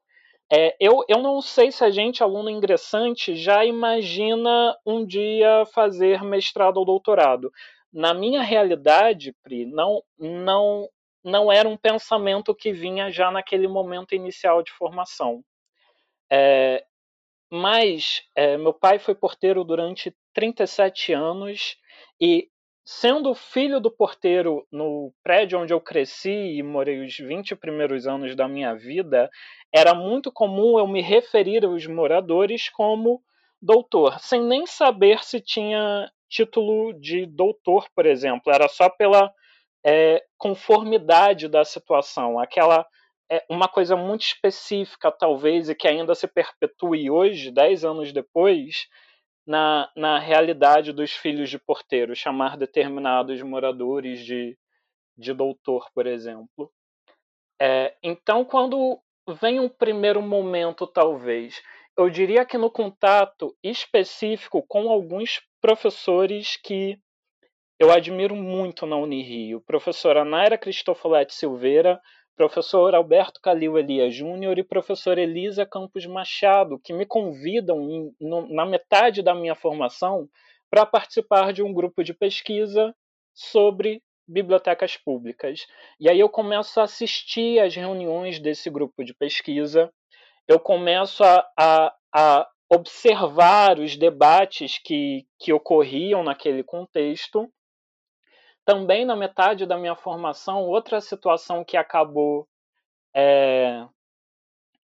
é, 0.51 0.75
eu, 0.79 1.05
eu 1.07 1.19
não 1.19 1.39
sei 1.39 1.71
se 1.71 1.83
a 1.83 1.91
gente, 1.91 2.23
aluno 2.23 2.49
ingressante, 2.49 3.35
já 3.35 3.63
imagina 3.63 4.75
um 4.83 5.05
dia 5.05 5.65
fazer 5.67 6.23
mestrado 6.23 6.77
ou 6.77 6.85
doutorado. 6.85 7.51
Na 7.93 8.11
minha 8.13 8.41
realidade, 8.41 9.35
Pri, 9.43 9.65
não, 9.65 10.03
não, 10.17 10.89
não 11.23 11.51
era 11.51 11.67
um 11.67 11.77
pensamento 11.77 12.53
que 12.53 12.71
vinha 12.71 13.09
já 13.11 13.31
naquele 13.31 13.67
momento 13.67 14.13
inicial 14.13 14.61
de 14.61 14.71
formação. 14.71 15.43
É, 16.31 16.83
mas 17.51 18.23
é, 18.35 18.57
meu 18.57 18.73
pai 18.73 18.99
foi 18.99 19.15
porteiro 19.15 19.63
durante 19.63 20.15
37 20.33 21.13
anos 21.13 21.77
e, 22.19 22.49
sendo 22.83 23.33
filho 23.35 23.79
do 23.79 23.91
porteiro 23.91 24.65
no 24.71 25.13
prédio 25.23 25.59
onde 25.59 25.71
eu 25.71 25.79
cresci 25.79 26.57
e 26.57 26.63
morei 26.63 27.05
os 27.05 27.15
20 27.15 27.55
primeiros 27.55 28.07
anos 28.07 28.35
da 28.35 28.47
minha 28.47 28.73
vida, 28.73 29.29
era 29.71 29.93
muito 29.93 30.31
comum 30.31 30.77
eu 30.79 30.87
me 30.87 31.01
referir 31.01 31.63
aos 31.63 31.85
moradores 31.85 32.69
como 32.69 33.21
doutor, 33.61 34.19
sem 34.19 34.43
nem 34.43 34.65
saber 34.65 35.23
se 35.23 35.39
tinha 35.39 36.11
título 36.27 36.91
de 36.99 37.25
doutor, 37.25 37.87
por 37.95 38.05
exemplo. 38.05 38.51
Era 38.51 38.67
só 38.67 38.89
pela 38.89 39.31
é, 39.85 40.23
conformidade 40.37 41.47
da 41.47 41.65
situação, 41.65 42.39
aquela 42.39 42.85
é 43.29 43.43
uma 43.49 43.67
coisa 43.67 43.95
muito 43.95 44.21
específica, 44.21 45.11
talvez, 45.11 45.69
e 45.69 45.75
que 45.75 45.87
ainda 45.87 46.13
se 46.13 46.27
perpetue 46.27 47.09
hoje, 47.09 47.51
dez 47.51 47.83
anos 47.83 48.11
depois, 48.11 48.87
na, 49.45 49.91
na 49.95 50.19
realidade 50.19 50.91
dos 50.91 51.11
filhos 51.11 51.49
de 51.49 51.57
porteiro, 51.57 52.15
chamar 52.15 52.57
determinados 52.57 53.41
moradores 53.41 54.23
de, 54.23 54.57
de 55.17 55.33
doutor, 55.33 55.89
por 55.93 56.05
exemplo. 56.05 56.71
É, 57.59 57.95
então, 58.03 58.45
quando 58.45 58.99
vem 59.41 59.59
um 59.59 59.69
primeiro 59.69 60.21
momento, 60.21 60.85
talvez, 60.85 61.61
eu 61.97 62.09
diria 62.09 62.45
que 62.45 62.57
no 62.57 62.69
contato 62.69 63.55
específico 63.63 64.63
com 64.67 64.89
alguns 64.89 65.41
professores 65.61 66.57
que 66.57 66.99
eu 67.79 67.91
admiro 67.91 68.35
muito 68.35 68.85
na 68.85 68.95
Unirio. 68.95 69.61
Professora 69.61 70.23
Naira 70.23 70.57
Cristofoletti 70.57 71.33
Silveira, 71.33 71.99
professor 72.35 72.95
Alberto 72.95 73.41
Calil 73.41 73.77
Elia 73.77 74.09
Júnior 74.09 74.57
e 74.57 74.63
professora 74.63 75.21
Elisa 75.21 75.65
Campos 75.65 76.05
Machado, 76.05 76.79
que 76.79 76.93
me 76.93 77.05
convidam 77.05 77.81
em, 77.89 78.15
no, 78.19 78.47
na 78.53 78.65
metade 78.65 79.21
da 79.21 79.35
minha 79.35 79.55
formação 79.55 80.27
para 80.69 80.85
participar 80.85 81.53
de 81.53 81.61
um 81.61 81.73
grupo 81.73 82.03
de 82.03 82.13
pesquisa 82.13 82.95
sobre 83.33 84.01
bibliotecas 84.27 84.95
públicas. 84.95 85.65
E 85.99 86.09
aí 86.09 86.19
eu 86.19 86.29
começo 86.29 86.79
a 86.79 86.83
assistir 86.83 87.59
às 87.59 87.75
reuniões 87.75 88.39
desse 88.39 88.69
grupo 88.69 89.03
de 89.03 89.13
pesquisa, 89.13 89.91
eu 90.47 90.59
começo 90.59 91.23
a, 91.23 91.45
a, 91.59 91.93
a 92.15 92.47
observar 92.71 93.79
os 93.79 93.97
debates 93.97 94.79
que, 94.79 95.25
que 95.39 95.53
ocorriam 95.53 96.23
naquele 96.23 96.63
contexto 96.63 97.51
também 98.65 99.05
na 99.05 99.15
metade 99.15 99.65
da 99.65 99.77
minha 99.77 99.95
formação, 99.95 100.63
outra 100.63 101.01
situação 101.01 101.63
que 101.63 101.77
acabou 101.77 102.47
é, 103.15 103.85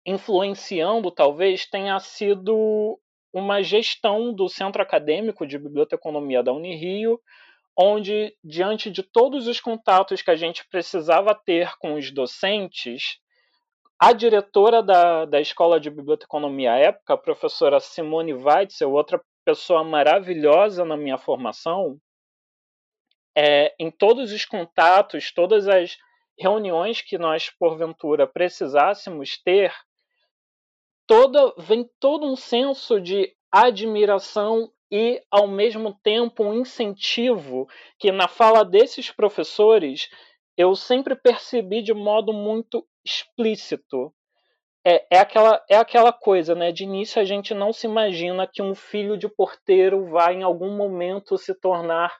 influenciando, 0.04 1.10
talvez, 1.10 1.66
tenha 1.66 1.98
sido 2.00 2.98
uma 3.32 3.62
gestão 3.62 4.32
do 4.32 4.48
Centro 4.48 4.82
Acadêmico 4.82 5.46
de 5.46 5.58
Biblioteconomia 5.58 6.42
da 6.42 6.52
Unirio, 6.52 7.20
onde, 7.76 8.34
diante 8.42 8.90
de 8.90 9.02
todos 9.02 9.46
os 9.46 9.60
contatos 9.60 10.22
que 10.22 10.30
a 10.30 10.36
gente 10.36 10.66
precisava 10.68 11.34
ter 11.34 11.76
com 11.78 11.94
os 11.94 12.10
docentes, 12.10 13.18
a 14.00 14.12
diretora 14.12 14.82
da, 14.82 15.24
da 15.24 15.40
Escola 15.40 15.78
de 15.78 15.90
Biblioteconomia 15.90 16.72
à 16.72 16.78
época, 16.78 17.14
a 17.14 17.18
professora 17.18 17.78
Simone 17.78 18.34
Weitzel, 18.34 18.92
outra 18.92 19.20
pessoa 19.44 19.84
maravilhosa 19.84 20.84
na 20.84 20.96
minha 20.96 21.18
formação, 21.18 21.98
é, 23.40 23.72
em 23.78 23.88
todos 23.88 24.32
os 24.32 24.44
contatos, 24.44 25.30
todas 25.30 25.68
as 25.68 25.96
reuniões 26.36 27.00
que 27.00 27.16
nós, 27.16 27.48
porventura, 27.48 28.26
precisássemos 28.26 29.40
ter, 29.40 29.72
toda, 31.06 31.54
vem 31.56 31.88
todo 32.00 32.26
um 32.26 32.34
senso 32.34 33.00
de 33.00 33.32
admiração 33.52 34.72
e, 34.90 35.22
ao 35.30 35.46
mesmo 35.46 35.96
tempo, 36.02 36.42
um 36.42 36.52
incentivo 36.52 37.68
que, 37.96 38.10
na 38.10 38.26
fala 38.26 38.64
desses 38.64 39.08
professores, 39.12 40.08
eu 40.56 40.74
sempre 40.74 41.14
percebi 41.14 41.80
de 41.80 41.94
modo 41.94 42.32
muito 42.32 42.84
explícito. 43.04 44.12
É, 44.84 45.06
é, 45.12 45.18
aquela, 45.20 45.64
é 45.70 45.76
aquela 45.76 46.12
coisa, 46.12 46.56
né? 46.56 46.72
De 46.72 46.82
início 46.82 47.22
a 47.22 47.24
gente 47.24 47.54
não 47.54 47.72
se 47.72 47.86
imagina 47.86 48.48
que 48.52 48.60
um 48.60 48.74
filho 48.74 49.16
de 49.16 49.28
porteiro 49.28 50.06
vai 50.06 50.34
em 50.34 50.42
algum 50.42 50.76
momento 50.76 51.38
se 51.38 51.54
tornar 51.54 52.12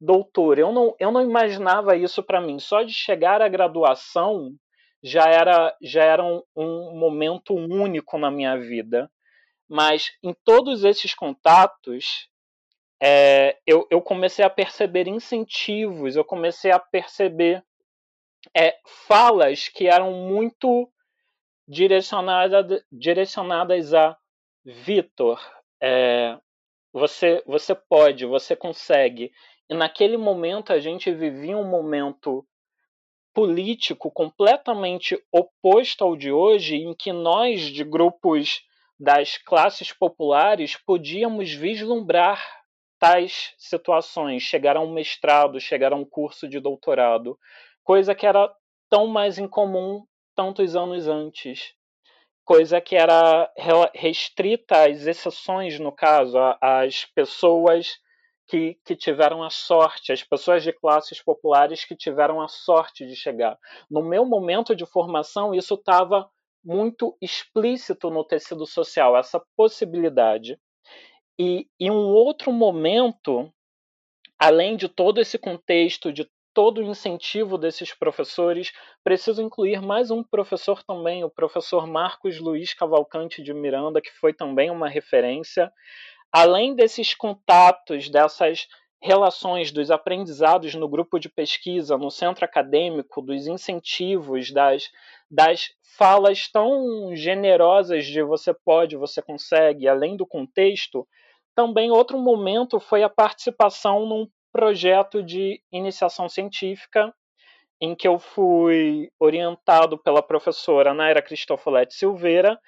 doutor. 0.00 0.58
Eu 0.58 0.72
não, 0.72 0.94
eu 0.98 1.10
não 1.10 1.20
imaginava 1.20 1.96
isso 1.96 2.22
para 2.22 2.40
mim. 2.40 2.58
Só 2.58 2.82
de 2.82 2.92
chegar 2.92 3.42
à 3.42 3.48
graduação 3.48 4.54
já 5.02 5.24
era, 5.24 5.76
já 5.82 6.04
era 6.04 6.24
um, 6.24 6.42
um 6.56 6.98
momento 6.98 7.54
único 7.54 8.18
na 8.18 8.30
minha 8.30 8.56
vida. 8.58 9.10
Mas 9.68 10.10
em 10.22 10.34
todos 10.44 10.84
esses 10.84 11.14
contatos, 11.14 12.28
é, 13.00 13.58
eu, 13.66 13.86
eu, 13.90 14.02
comecei 14.02 14.44
a 14.44 14.50
perceber 14.50 15.06
incentivos, 15.06 16.16
eu 16.16 16.24
comecei 16.24 16.70
a 16.70 16.78
perceber 16.78 17.64
é, 18.54 18.76
falas 19.06 19.68
que 19.68 19.86
eram 19.86 20.12
muito 20.12 20.90
direcionada, 21.68 22.84
direcionadas 22.90 23.94
a 23.94 24.16
Vitor. 24.64 25.40
É, 25.80 26.36
você, 26.92 27.42
você 27.46 27.74
pode, 27.74 28.26
você 28.26 28.56
consegue. 28.56 29.32
E 29.70 29.74
naquele 29.74 30.16
momento 30.16 30.72
a 30.72 30.80
gente 30.80 31.12
vivia 31.12 31.56
um 31.56 31.64
momento 31.64 32.44
político 33.32 34.10
completamente 34.10 35.16
oposto 35.30 36.02
ao 36.02 36.16
de 36.16 36.32
hoje, 36.32 36.74
em 36.74 36.92
que 36.92 37.12
nós, 37.12 37.60
de 37.60 37.84
grupos 37.84 38.62
das 38.98 39.38
classes 39.38 39.92
populares, 39.92 40.76
podíamos 40.84 41.52
vislumbrar 41.52 42.44
tais 42.98 43.54
situações, 43.56 44.42
chegar 44.42 44.76
a 44.76 44.80
um 44.80 44.92
mestrado, 44.92 45.60
chegar 45.60 45.92
a 45.92 45.96
um 45.96 46.04
curso 46.04 46.48
de 46.48 46.58
doutorado, 46.58 47.38
coisa 47.84 48.12
que 48.12 48.26
era 48.26 48.52
tão 48.90 49.06
mais 49.06 49.38
incomum 49.38 50.04
tantos 50.34 50.74
anos 50.74 51.06
antes, 51.06 51.72
coisa 52.44 52.80
que 52.80 52.96
era 52.96 53.48
restrita 53.94 54.88
às 54.88 55.06
exceções, 55.06 55.78
no 55.78 55.92
caso, 55.92 56.36
às 56.60 57.04
pessoas 57.04 58.00
que, 58.50 58.76
que 58.84 58.96
tiveram 58.96 59.44
a 59.44 59.48
sorte, 59.48 60.10
as 60.10 60.24
pessoas 60.24 60.64
de 60.64 60.72
classes 60.72 61.22
populares 61.22 61.84
que 61.84 61.94
tiveram 61.94 62.40
a 62.40 62.48
sorte 62.48 63.06
de 63.06 63.14
chegar. 63.14 63.56
No 63.88 64.02
meu 64.02 64.26
momento 64.26 64.74
de 64.74 64.84
formação, 64.84 65.54
isso 65.54 65.74
estava 65.74 66.28
muito 66.64 67.16
explícito 67.22 68.10
no 68.10 68.24
tecido 68.24 68.66
social, 68.66 69.16
essa 69.16 69.40
possibilidade. 69.56 70.58
E 71.38 71.68
em 71.78 71.92
um 71.92 72.08
outro 72.08 72.52
momento, 72.52 73.52
além 74.36 74.76
de 74.76 74.88
todo 74.88 75.20
esse 75.20 75.38
contexto, 75.38 76.12
de 76.12 76.28
todo 76.52 76.78
o 76.78 76.84
incentivo 76.84 77.56
desses 77.56 77.94
professores, 77.94 78.72
preciso 79.04 79.40
incluir 79.40 79.80
mais 79.80 80.10
um 80.10 80.24
professor 80.24 80.82
também, 80.82 81.22
o 81.22 81.30
professor 81.30 81.86
Marcos 81.86 82.40
Luiz 82.40 82.74
Cavalcante 82.74 83.44
de 83.44 83.54
Miranda, 83.54 84.00
que 84.00 84.10
foi 84.10 84.34
também 84.34 84.72
uma 84.72 84.88
referência. 84.88 85.72
Além 86.32 86.74
desses 86.74 87.14
contatos, 87.14 88.08
dessas 88.08 88.68
relações 89.02 89.72
dos 89.72 89.90
aprendizados 89.90 90.74
no 90.74 90.88
grupo 90.88 91.18
de 91.18 91.28
pesquisa, 91.28 91.96
no 91.96 92.10
centro 92.10 92.44
acadêmico, 92.44 93.22
dos 93.22 93.46
incentivos, 93.46 94.52
das, 94.52 94.90
das 95.30 95.70
falas 95.96 96.48
tão 96.48 97.14
generosas 97.16 98.04
de 98.06 98.22
você 98.22 98.52
pode, 98.52 98.96
você 98.96 99.22
consegue, 99.22 99.88
além 99.88 100.16
do 100.16 100.26
contexto, 100.26 101.06
também 101.54 101.90
outro 101.90 102.18
momento 102.18 102.78
foi 102.78 103.02
a 103.02 103.08
participação 103.08 104.06
num 104.06 104.28
projeto 104.52 105.22
de 105.22 105.60
iniciação 105.72 106.28
científica 106.28 107.12
em 107.80 107.94
que 107.94 108.06
eu 108.06 108.18
fui 108.18 109.10
orientado 109.18 109.96
pela 109.96 110.22
professora 110.22 110.92
Naira 110.92 111.22
Cristofoletti 111.22 111.94
Silveira 111.94 112.60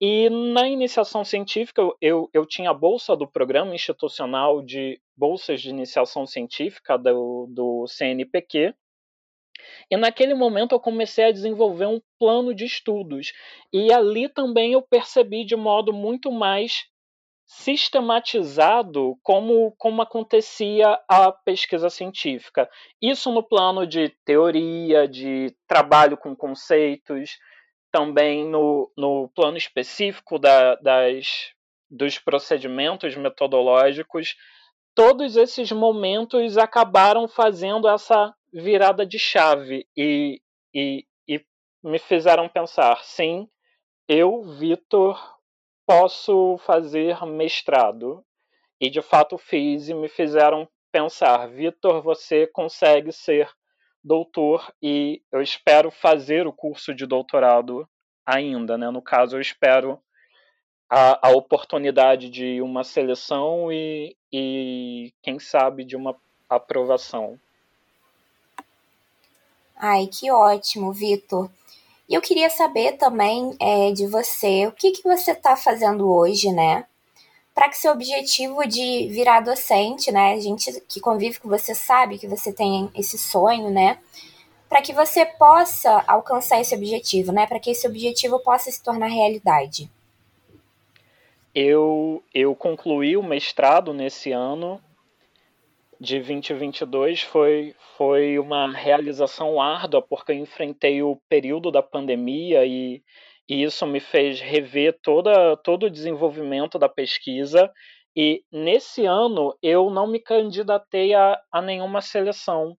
e 0.00 0.28
na 0.28 0.68
iniciação 0.68 1.24
científica, 1.24 1.82
eu, 2.00 2.28
eu 2.32 2.44
tinha 2.44 2.70
a 2.70 2.74
bolsa 2.74 3.16
do 3.16 3.26
Programa 3.26 3.74
Institucional 3.74 4.62
de 4.62 5.00
Bolsas 5.16 5.62
de 5.62 5.70
Iniciação 5.70 6.26
Científica 6.26 6.98
do, 6.98 7.46
do 7.48 7.86
CNPq. 7.86 8.74
E 9.90 9.96
naquele 9.96 10.34
momento 10.34 10.74
eu 10.74 10.80
comecei 10.80 11.24
a 11.24 11.32
desenvolver 11.32 11.86
um 11.86 12.00
plano 12.18 12.54
de 12.54 12.66
estudos. 12.66 13.32
E 13.72 13.90
ali 13.90 14.28
também 14.28 14.74
eu 14.74 14.82
percebi 14.82 15.46
de 15.46 15.56
modo 15.56 15.94
muito 15.94 16.30
mais 16.30 16.84
sistematizado 17.46 19.16
como, 19.22 19.72
como 19.78 20.02
acontecia 20.02 20.98
a 21.08 21.32
pesquisa 21.32 21.88
científica. 21.88 22.68
Isso 23.00 23.32
no 23.32 23.42
plano 23.42 23.86
de 23.86 24.10
teoria, 24.26 25.08
de 25.08 25.54
trabalho 25.66 26.18
com 26.18 26.36
conceitos, 26.36 27.38
também 27.96 28.44
no, 28.44 28.92
no 28.94 29.30
plano 29.34 29.56
específico 29.56 30.38
da, 30.38 30.74
das, 30.74 31.54
dos 31.88 32.18
procedimentos 32.18 33.16
metodológicos, 33.16 34.36
todos 34.94 35.34
esses 35.34 35.72
momentos 35.72 36.58
acabaram 36.58 37.26
fazendo 37.26 37.88
essa 37.88 38.34
virada 38.52 39.06
de 39.06 39.18
chave 39.18 39.88
e, 39.96 40.42
e, 40.74 41.06
e 41.26 41.42
me 41.82 41.98
fizeram 41.98 42.50
pensar: 42.50 43.02
sim, 43.02 43.48
eu, 44.06 44.42
Vitor, 44.42 45.18
posso 45.86 46.58
fazer 46.66 47.24
mestrado. 47.24 48.22
E 48.78 48.90
de 48.90 49.00
fato 49.00 49.38
fiz 49.38 49.88
e 49.88 49.94
me 49.94 50.10
fizeram 50.10 50.68
pensar: 50.92 51.48
Vitor, 51.48 52.02
você 52.02 52.46
consegue 52.46 53.10
ser 53.10 53.48
doutor 54.06 54.72
e 54.80 55.20
eu 55.32 55.42
espero 55.42 55.90
fazer 55.90 56.46
o 56.46 56.52
curso 56.52 56.94
de 56.94 57.04
doutorado 57.04 57.88
ainda, 58.24 58.78
né? 58.78 58.88
No 58.88 59.02
caso, 59.02 59.36
eu 59.36 59.40
espero 59.40 60.00
a, 60.88 61.28
a 61.28 61.30
oportunidade 61.32 62.30
de 62.30 62.62
uma 62.62 62.84
seleção 62.84 63.72
e, 63.72 64.16
e, 64.32 65.12
quem 65.20 65.40
sabe, 65.40 65.84
de 65.84 65.96
uma 65.96 66.16
aprovação. 66.48 67.38
Ai, 69.76 70.06
que 70.06 70.30
ótimo, 70.30 70.92
Vitor. 70.92 71.50
E 72.08 72.14
eu 72.14 72.22
queria 72.22 72.48
saber 72.48 72.92
também 72.92 73.56
é, 73.60 73.90
de 73.90 74.06
você, 74.06 74.68
o 74.68 74.72
que, 74.72 74.92
que 74.92 75.02
você 75.02 75.32
está 75.32 75.56
fazendo 75.56 76.08
hoje, 76.08 76.52
né? 76.52 76.86
Para 77.56 77.70
que 77.70 77.78
seu 77.78 77.90
objetivo 77.90 78.68
de 78.68 79.08
virar 79.08 79.40
docente, 79.40 80.12
né? 80.12 80.34
A 80.34 80.38
gente 80.38 80.78
que 80.82 81.00
convive 81.00 81.40
com 81.40 81.48
você 81.48 81.74
sabe 81.74 82.18
que 82.18 82.28
você 82.28 82.52
tem 82.52 82.90
esse 82.94 83.16
sonho, 83.16 83.70
né? 83.70 83.98
Para 84.68 84.82
que 84.82 84.92
você 84.92 85.24
possa 85.24 86.04
alcançar 86.06 86.60
esse 86.60 86.74
objetivo, 86.74 87.32
né? 87.32 87.46
Para 87.46 87.58
que 87.58 87.70
esse 87.70 87.86
objetivo 87.86 88.38
possa 88.40 88.70
se 88.70 88.84
tornar 88.84 89.06
realidade. 89.06 89.90
Eu, 91.54 92.22
eu 92.34 92.54
concluí 92.54 93.16
o 93.16 93.22
mestrado 93.22 93.94
nesse 93.94 94.32
ano 94.32 94.78
de 95.98 96.16
2022 96.16 97.22
foi, 97.22 97.74
foi 97.96 98.38
uma 98.38 98.70
realização 98.70 99.58
árdua 99.58 100.02
porque 100.02 100.32
eu 100.32 100.36
enfrentei 100.36 101.02
o 101.02 101.16
período 101.26 101.70
da 101.70 101.82
pandemia 101.82 102.66
e 102.66 103.02
e 103.48 103.62
isso 103.62 103.86
me 103.86 104.00
fez 104.00 104.40
rever 104.40 104.98
toda, 105.02 105.56
todo 105.58 105.86
o 105.86 105.90
desenvolvimento 105.90 106.78
da 106.78 106.88
pesquisa. 106.88 107.70
E 108.14 108.42
nesse 108.50 109.04
ano 109.04 109.56
eu 109.62 109.90
não 109.90 110.06
me 110.06 110.18
candidatei 110.18 111.14
a, 111.14 111.40
a 111.52 111.62
nenhuma 111.62 112.00
seleção 112.00 112.76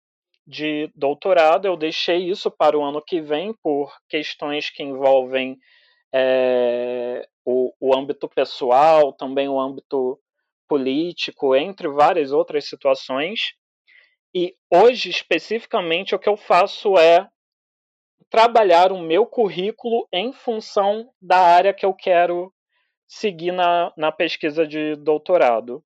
de 0.46 0.90
doutorado, 0.94 1.66
eu 1.66 1.76
deixei 1.76 2.30
isso 2.30 2.50
para 2.50 2.78
o 2.78 2.84
ano 2.84 3.02
que 3.04 3.20
vem 3.20 3.52
por 3.62 3.92
questões 4.08 4.70
que 4.70 4.82
envolvem 4.82 5.58
é, 6.14 7.26
o, 7.44 7.72
o 7.80 7.96
âmbito 7.96 8.28
pessoal, 8.28 9.12
também 9.12 9.48
o 9.48 9.60
âmbito 9.60 10.18
político, 10.68 11.54
entre 11.54 11.88
várias 11.88 12.32
outras 12.32 12.68
situações. 12.68 13.54
E 14.34 14.54
hoje, 14.72 15.10
especificamente, 15.10 16.14
o 16.14 16.18
que 16.18 16.28
eu 16.28 16.36
faço 16.36 16.96
é 16.96 17.28
trabalhar 18.30 18.92
o 18.92 19.00
meu 19.00 19.26
currículo 19.26 20.06
em 20.12 20.32
função 20.32 21.08
da 21.20 21.38
área 21.38 21.72
que 21.72 21.86
eu 21.86 21.94
quero 21.94 22.52
seguir 23.06 23.52
na, 23.52 23.92
na 23.96 24.10
pesquisa 24.10 24.66
de 24.66 24.96
doutorado. 24.96 25.82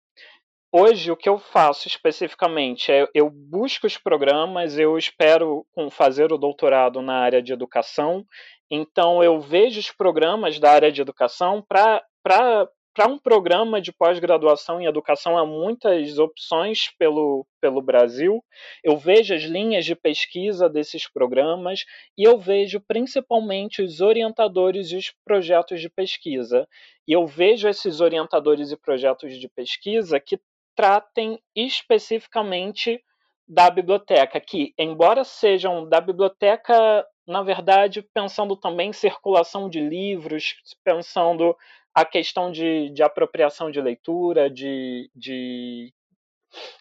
Hoje, 0.73 1.11
o 1.11 1.17
que 1.17 1.29
eu 1.29 1.37
faço 1.37 1.89
especificamente 1.89 2.93
é 2.93 3.07
eu 3.13 3.29
busco 3.29 3.87
os 3.87 3.99
programas, 3.99 4.79
eu 4.79 4.97
espero 4.97 5.67
fazer 5.91 6.33
o 6.33 6.39
doutorado 6.39 7.03
na 7.03 7.15
área 7.15 7.43
de 7.43 7.53
educação, 7.53 8.25
então 8.71 9.23
eu 9.23 9.41
vejo 9.41 9.81
os 9.81 9.91
programas 9.91 10.61
da 10.61 10.71
área 10.71 10.93
de 10.93 11.03
educação 11.03 11.61
para 11.61 12.69
para 12.95 13.07
um 13.07 13.19
programa 13.19 13.81
de 13.81 13.93
pós-graduação 13.93 14.81
em 14.81 14.87
educação 14.87 15.39
há 15.39 15.47
muitas 15.47 16.19
opções 16.19 16.91
pelo, 16.99 17.47
pelo 17.61 17.81
Brasil. 17.81 18.45
Eu 18.83 18.97
vejo 18.97 19.35
as 19.35 19.43
linhas 19.43 19.85
de 19.85 19.95
pesquisa 19.95 20.69
desses 20.69 21.09
programas 21.09 21.85
e 22.19 22.25
eu 22.25 22.39
vejo 22.39 22.81
principalmente 22.81 23.83
os 23.83 24.01
orientadores 24.01 24.91
e 24.91 24.97
os 24.97 25.13
projetos 25.25 25.81
de 25.81 25.89
pesquisa. 25.89 26.67
E 27.07 27.13
eu 27.13 27.27
vejo 27.27 27.69
esses 27.69 28.01
orientadores 28.01 28.73
e 28.73 28.77
projetos 28.77 29.39
de 29.39 29.49
pesquisa 29.49 30.19
que 30.19 30.41
tratem 30.75 31.39
especificamente 31.55 33.03
da 33.47 33.69
biblioteca, 33.69 34.41
que, 34.41 34.73
embora 34.79 35.25
sejam 35.25 35.89
da 35.89 36.01
biblioteca, 36.01 37.05
na 37.27 37.43
verdade, 37.43 38.01
pensando 38.15 38.57
também 38.57 38.91
em 38.91 38.93
circulação 38.93 39.69
de 39.69 39.81
livros, 39.81 40.55
pensando 40.85 41.57
a 42.01 42.05
questão 42.05 42.51
de, 42.51 42.91
de 42.91 43.03
apropriação 43.03 43.71
de 43.71 43.81
leitura, 43.81 44.49
de, 44.49 45.11
de, 45.15 45.93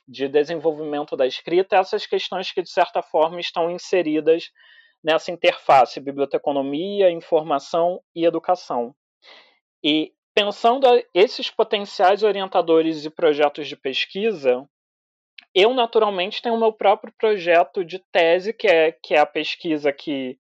de 0.08 0.28
desenvolvimento 0.28 1.16
da 1.18 1.28
escrita, 1.28 1.78
essas 1.78 2.06
questões 2.06 2.52
que, 2.52 2.62
de 2.62 2.70
certa 2.70 3.02
forma, 3.02 3.40
estão 3.40 3.70
inseridas 3.70 4.50
nessa 5.04 5.32
interface 5.32 6.00
biblioteconomia, 6.00 7.12
informação 7.12 8.02
e 8.16 8.26
educação. 8.26 8.96
E 9.84 10.14
pensando 10.34 10.88
esses 11.14 11.50
potenciais 11.50 12.24
orientadores 12.24 13.06
e 13.06 13.10
projetos 13.10 13.68
de 13.68 13.76
pesquisa, 13.76 14.68
eu 15.54 15.74
naturalmente 15.74 16.42
tenho 16.42 16.56
o 16.56 16.60
meu 16.60 16.72
próprio 16.72 17.14
projeto 17.18 17.84
de 17.84 18.00
tese, 18.12 18.54
que 18.54 18.68
é, 18.68 18.92
que 18.92 19.16
é 19.16 19.20
a 19.20 19.26
pesquisa 19.26 19.92
que 19.92 20.38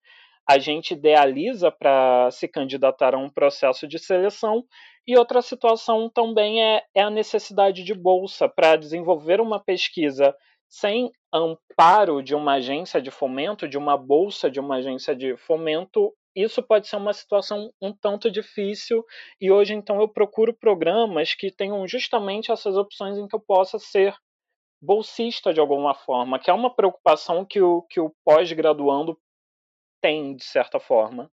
a 0.49 0.57
gente 0.57 0.95
idealiza 0.95 1.71
para 1.71 2.31
se 2.31 2.47
candidatar 2.47 3.13
a 3.13 3.19
um 3.19 3.29
processo 3.29 3.87
de 3.87 3.99
seleção, 3.99 4.65
e 5.07 5.15
outra 5.15 5.43
situação 5.43 6.09
também 6.09 6.63
é, 6.63 6.83
é 6.95 7.03
a 7.03 7.09
necessidade 7.11 7.83
de 7.83 7.93
bolsa 7.93 8.49
para 8.49 8.75
desenvolver 8.75 9.39
uma 9.39 9.59
pesquisa 9.59 10.35
sem 10.67 11.11
amparo 11.31 12.23
de 12.23 12.33
uma 12.33 12.53
agência 12.53 12.99
de 12.99 13.11
fomento, 13.11 13.67
de 13.67 13.77
uma 13.77 13.95
bolsa 13.95 14.49
de 14.49 14.59
uma 14.59 14.77
agência 14.77 15.15
de 15.15 15.37
fomento, 15.37 16.11
isso 16.35 16.63
pode 16.63 16.87
ser 16.87 16.95
uma 16.95 17.13
situação 17.13 17.71
um 17.79 17.93
tanto 17.93 18.31
difícil 18.31 19.05
e 19.39 19.51
hoje 19.51 19.75
então 19.75 20.01
eu 20.01 20.07
procuro 20.07 20.51
programas 20.51 21.35
que 21.35 21.51
tenham 21.51 21.87
justamente 21.87 22.51
essas 22.51 22.75
opções 22.75 23.19
em 23.19 23.27
que 23.27 23.35
eu 23.35 23.39
possa 23.39 23.77
ser 23.77 24.15
bolsista 24.81 25.53
de 25.53 25.59
alguma 25.59 25.93
forma, 25.93 26.39
que 26.39 26.49
é 26.49 26.53
uma 26.53 26.73
preocupação 26.73 27.45
que 27.45 27.61
o, 27.61 27.83
que 27.83 27.99
o 27.99 28.11
pós-graduando 28.25 29.15
tem, 30.01 30.35
de 30.35 30.43
certa 30.43 30.79
forma. 30.79 31.31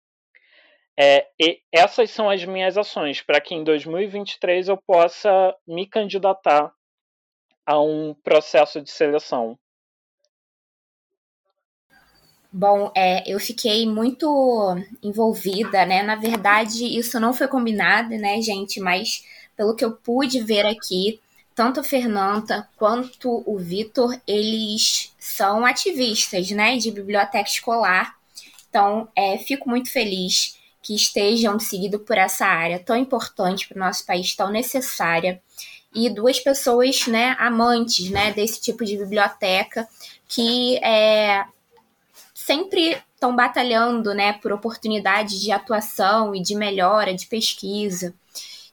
É, 0.99 1.27
essas 1.73 2.11
são 2.11 2.29
as 2.29 2.45
minhas 2.45 2.77
ações 2.77 3.23
para 3.23 3.41
que 3.41 3.55
em 3.55 3.65
2023 3.65 4.69
eu 4.69 4.77
possa 4.77 5.55
me 5.67 5.87
candidatar 5.87 6.73
a 7.65 7.81
um 7.81 8.15
processo 8.23 8.81
de 8.81 8.91
seleção. 8.91 9.59
Bom, 12.53 12.93
é, 12.97 13.23
eu 13.33 13.39
fiquei 13.39 13.87
muito 13.87 14.77
envolvida, 15.03 15.87
né? 15.87 16.03
Na 16.03 16.17
verdade, 16.17 16.85
isso 16.85 17.21
não 17.21 17.33
foi 17.33 17.47
combinado, 17.47 18.11
né, 18.19 18.43
gente? 18.43 18.81
Mas 18.81 19.25
pelo 19.57 19.77
que 19.77 19.85
eu 19.85 19.93
pude 19.93 20.43
ver 20.43 20.67
aqui, 20.67 21.21
tanto 21.55 21.81
a 21.81 21.85
Fernanda 21.85 22.69
quanto 22.77 23.43
o 23.47 23.59
Vitor, 23.59 24.19
eles 24.27 25.15
são 25.19 25.65
ativistas, 25.65 26.51
né, 26.51 26.77
de 26.77 26.91
biblioteca 26.91 27.49
escolar. 27.49 28.19
Então, 28.71 29.09
é, 29.17 29.37
fico 29.37 29.69
muito 29.69 29.91
feliz 29.93 30.57
que 30.83 30.95
estejam 30.95 31.59
seguidos 31.59 32.01
por 32.07 32.17
essa 32.17 32.47
área 32.47 32.79
tão 32.79 32.97
importante 32.97 33.69
para 33.69 33.77
o 33.77 33.81
nosso 33.81 34.07
país, 34.07 34.35
tão 34.35 34.51
necessária. 34.51 35.43
E 35.95 36.09
duas 36.09 36.39
pessoas, 36.39 37.07
né, 37.09 37.37
amantes, 37.39 38.09
né, 38.11 38.33
desse 38.33 38.61
tipo 38.61 38.85
de 38.85 38.97
biblioteca, 38.97 39.87
que 40.29 40.79
é, 40.79 41.45
sempre 42.33 42.97
estão 43.13 43.35
batalhando, 43.35 44.15
né, 44.15 44.35
por 44.35 44.53
oportunidades 44.53 45.41
de 45.41 45.51
atuação 45.51 46.35
e 46.35 46.41
de 46.41 46.55
melhora, 46.55 47.13
de 47.13 47.27
pesquisa. 47.27 48.15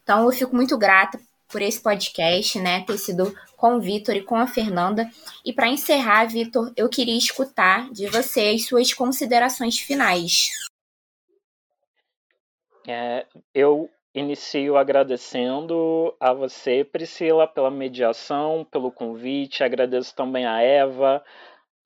Então, 0.03 0.23
eu 0.23 0.31
fico 0.31 0.55
muito 0.55 0.77
grata 0.77 1.19
por 1.49 1.61
esse 1.61 1.81
podcast, 1.81 2.59
né, 2.59 2.83
ter 2.83 2.97
sido 2.97 3.33
com 3.55 3.75
o 3.75 3.81
Vitor 3.81 4.15
e 4.15 4.21
com 4.21 4.35
a 4.35 4.47
Fernanda. 4.47 5.09
E 5.43 5.51
para 5.51 5.67
encerrar, 5.67 6.25
Vitor, 6.25 6.71
eu 6.75 6.87
queria 6.87 7.17
escutar 7.17 7.89
de 7.91 8.07
você 8.07 8.49
as 8.55 8.65
suas 8.65 8.93
considerações 8.93 9.79
finais. 9.79 10.49
É, 12.87 13.25
eu 13.53 13.89
inicio 14.13 14.77
agradecendo 14.77 16.15
a 16.19 16.33
você, 16.33 16.83
Priscila, 16.83 17.47
pela 17.47 17.69
mediação, 17.69 18.65
pelo 18.71 18.91
convite. 18.91 19.63
Agradeço 19.63 20.15
também 20.15 20.45
a 20.45 20.61
Eva, 20.61 21.23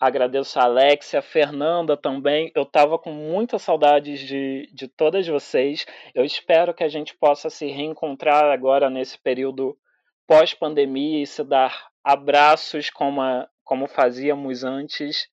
agradeço 0.02 0.60
a 0.60 0.64
Alexia, 0.64 1.20
a 1.20 1.22
Fernanda 1.22 1.96
também. 1.96 2.52
Eu 2.56 2.64
estava 2.64 2.98
com 2.98 3.14
muitas 3.14 3.62
saudades 3.62 4.20
de, 4.20 4.68
de 4.74 4.88
todas 4.88 5.28
vocês. 5.28 5.86
Eu 6.16 6.26
espero 6.26 6.74
que 6.74 6.84
a 6.84 6.90
gente 6.90 7.16
possa 7.16 7.52
se 7.52 7.68
reencontrar 7.68 8.46
agora 8.46 8.90
nesse 8.90 9.20
período 9.20 9.78
pós-pandemia 10.26 11.22
e 11.22 11.28
se 11.28 11.44
dar 11.44 11.92
abraços 12.04 12.90
como, 12.90 13.22
a, 13.22 13.48
como 13.64 13.88
fazíamos 13.88 14.64
antes. 14.64 15.30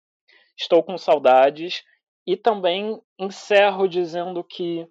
Estou 0.55 0.83
com 0.83 0.99
saudades 0.99 1.83
e 2.27 2.37
também 2.37 3.01
encerro 3.19 3.89
dizendo 3.89 4.45
que 4.45 4.87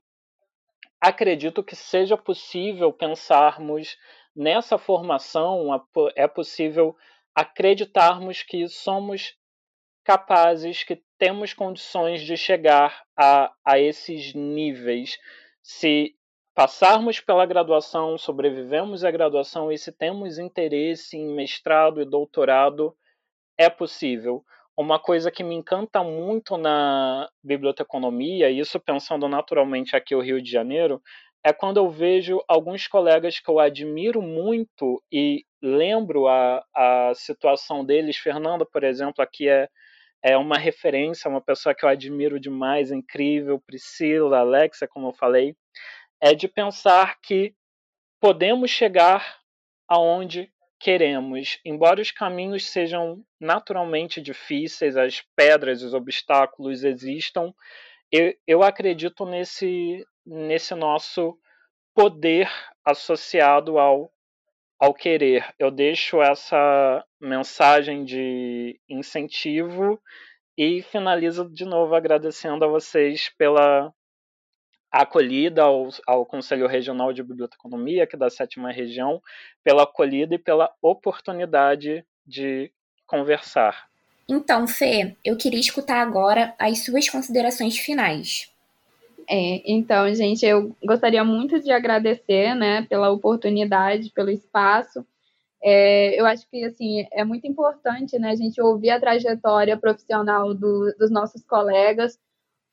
acredito 1.00 1.64
que 1.64 1.76
seja 1.76 2.18
possível 2.18 2.92
pensarmos 2.92 3.96
nessa 4.36 4.80
formação, 4.80 5.68
é 6.16 6.28
possível 6.28 6.96
acreditarmos 7.36 8.42
que 8.42 8.68
somos 8.68 9.37
capazes, 10.08 10.86
que 10.86 11.04
temos 11.20 11.54
condições 11.54 12.22
de 12.22 12.38
chegar 12.38 13.04
a, 13.14 13.52
a 13.66 13.78
esses 13.78 14.34
níveis. 14.34 15.18
Se 15.62 16.16
passarmos 16.56 17.20
pela 17.20 17.46
graduação, 17.46 18.18
sobrevivemos 18.18 19.04
à 19.04 19.12
graduação 19.12 19.70
e 19.70 19.78
se 19.78 19.92
temos 19.92 20.40
interesse 20.40 21.18
em 21.18 21.36
mestrado 21.36 22.02
e 22.02 22.06
doutorado, 22.06 22.96
é 23.58 23.70
possível. 23.70 24.46
Uma 24.78 24.98
coisa 24.98 25.30
que 25.30 25.44
me 25.44 25.56
encanta 25.56 26.02
muito 26.02 26.56
na 26.56 27.30
biblioteconomia, 27.44 28.50
isso 28.50 28.80
pensando 28.80 29.28
naturalmente 29.28 29.94
aqui 29.94 30.16
no 30.16 30.22
Rio 30.22 30.42
de 30.42 30.50
Janeiro, 30.50 31.02
é 31.44 31.52
quando 31.52 31.78
eu 31.78 31.90
vejo 31.90 32.42
alguns 32.48 32.88
colegas 32.88 33.42
que 33.42 33.50
eu 33.50 33.60
admiro 33.60 34.22
muito 34.22 35.04
e 35.12 35.44
lembro 35.62 36.28
a, 36.28 36.64
a 36.74 37.12
situação 37.14 37.84
deles. 37.84 38.16
Fernanda, 38.16 38.66
por 38.66 38.86
exemplo, 38.86 39.22
aqui 39.22 39.50
é, 39.50 39.68
é 40.24 40.36
uma 40.38 40.58
referência, 40.58 41.30
uma 41.30 41.42
pessoa 41.42 41.76
que 41.76 41.86
eu 41.86 41.90
admiro 41.90 42.40
demais, 42.40 42.92
incrível. 42.92 43.60
Priscila, 43.60 44.40
Alexa, 44.40 44.88
como 44.88 45.10
eu 45.10 45.14
falei. 45.14 45.56
É 46.22 46.34
de 46.34 46.48
pensar 46.48 47.20
que 47.22 47.54
podemos 48.20 48.72
chegar 48.72 49.38
aonde 49.88 50.52
queremos. 50.80 51.60
Embora 51.66 52.02
os 52.02 52.12
caminhos 52.12 52.66
sejam 52.70 53.24
naturalmente 53.40 54.22
difíceis, 54.22 54.98
as 54.98 55.24
pedras, 55.36 55.82
os 55.82 55.94
obstáculos 55.94 56.84
existam, 56.84 57.54
eu, 58.12 58.34
eu 58.46 58.64
acredito 58.64 59.26
nesse, 59.26 60.06
nesse 60.26 60.74
nosso 60.76 61.38
poder 61.94 62.50
associado 62.86 63.80
ao, 63.80 64.12
ao 64.80 64.94
querer. 64.94 65.54
Eu 65.58 65.72
deixo 65.72 66.22
essa 66.22 67.04
mensagem 67.20 68.04
de 68.06 68.80
incentivo 68.90 70.00
e 70.58 70.82
finalizo 70.82 71.50
de 71.50 71.66
novo 71.66 71.96
agradecendo 71.96 72.66
a 72.66 72.68
vocês 72.68 73.30
pela 73.38 73.94
acolhida 74.92 75.64
ao, 75.64 75.90
ao 76.06 76.26
Conselho 76.26 76.68
Regional 76.68 77.12
de 77.12 77.22
Biblioteconomia, 77.22 78.04
aqui 78.04 78.18
da 78.18 78.30
sétima 78.30 78.72
região, 78.72 79.22
pela 79.64 79.84
acolhida 79.84 80.36
e 80.36 80.40
pela 80.40 80.72
oportunidade 80.82 82.06
de 82.26 82.72
conversar. 83.06 83.88
Então, 84.30 84.68
Fê, 84.68 85.16
eu 85.24 85.38
queria 85.38 85.60
escutar 85.60 86.02
agora 86.02 86.54
as 86.60 86.84
suas 86.84 87.10
considerações 87.10 87.78
finais. 87.78 88.52
É, 89.30 89.62
então, 89.72 90.14
gente, 90.16 90.46
eu 90.46 90.76
gostaria 90.86 91.24
muito 91.24 91.60
de 91.60 91.72
agradecer, 91.72 92.56
né, 92.56 92.84
pela 92.84 93.12
oportunidade, 93.12 94.12
pelo 94.12 94.30
espaço. 94.30 95.06
É, 95.62 96.20
eu 96.20 96.26
acho 96.26 96.48
que, 96.50 96.64
assim, 96.64 97.06
é 97.12 97.26
muito 97.26 97.48
importante, 97.48 98.18
né, 98.20 98.30
a 98.32 98.36
gente 98.36 98.62
ouvir 98.62 98.92
a 98.92 99.00
trajetória 99.00 99.78
profissional 99.78 100.54
do, 100.54 100.94
dos 100.98 101.12
nossos 101.12 101.44
colegas, 101.46 102.18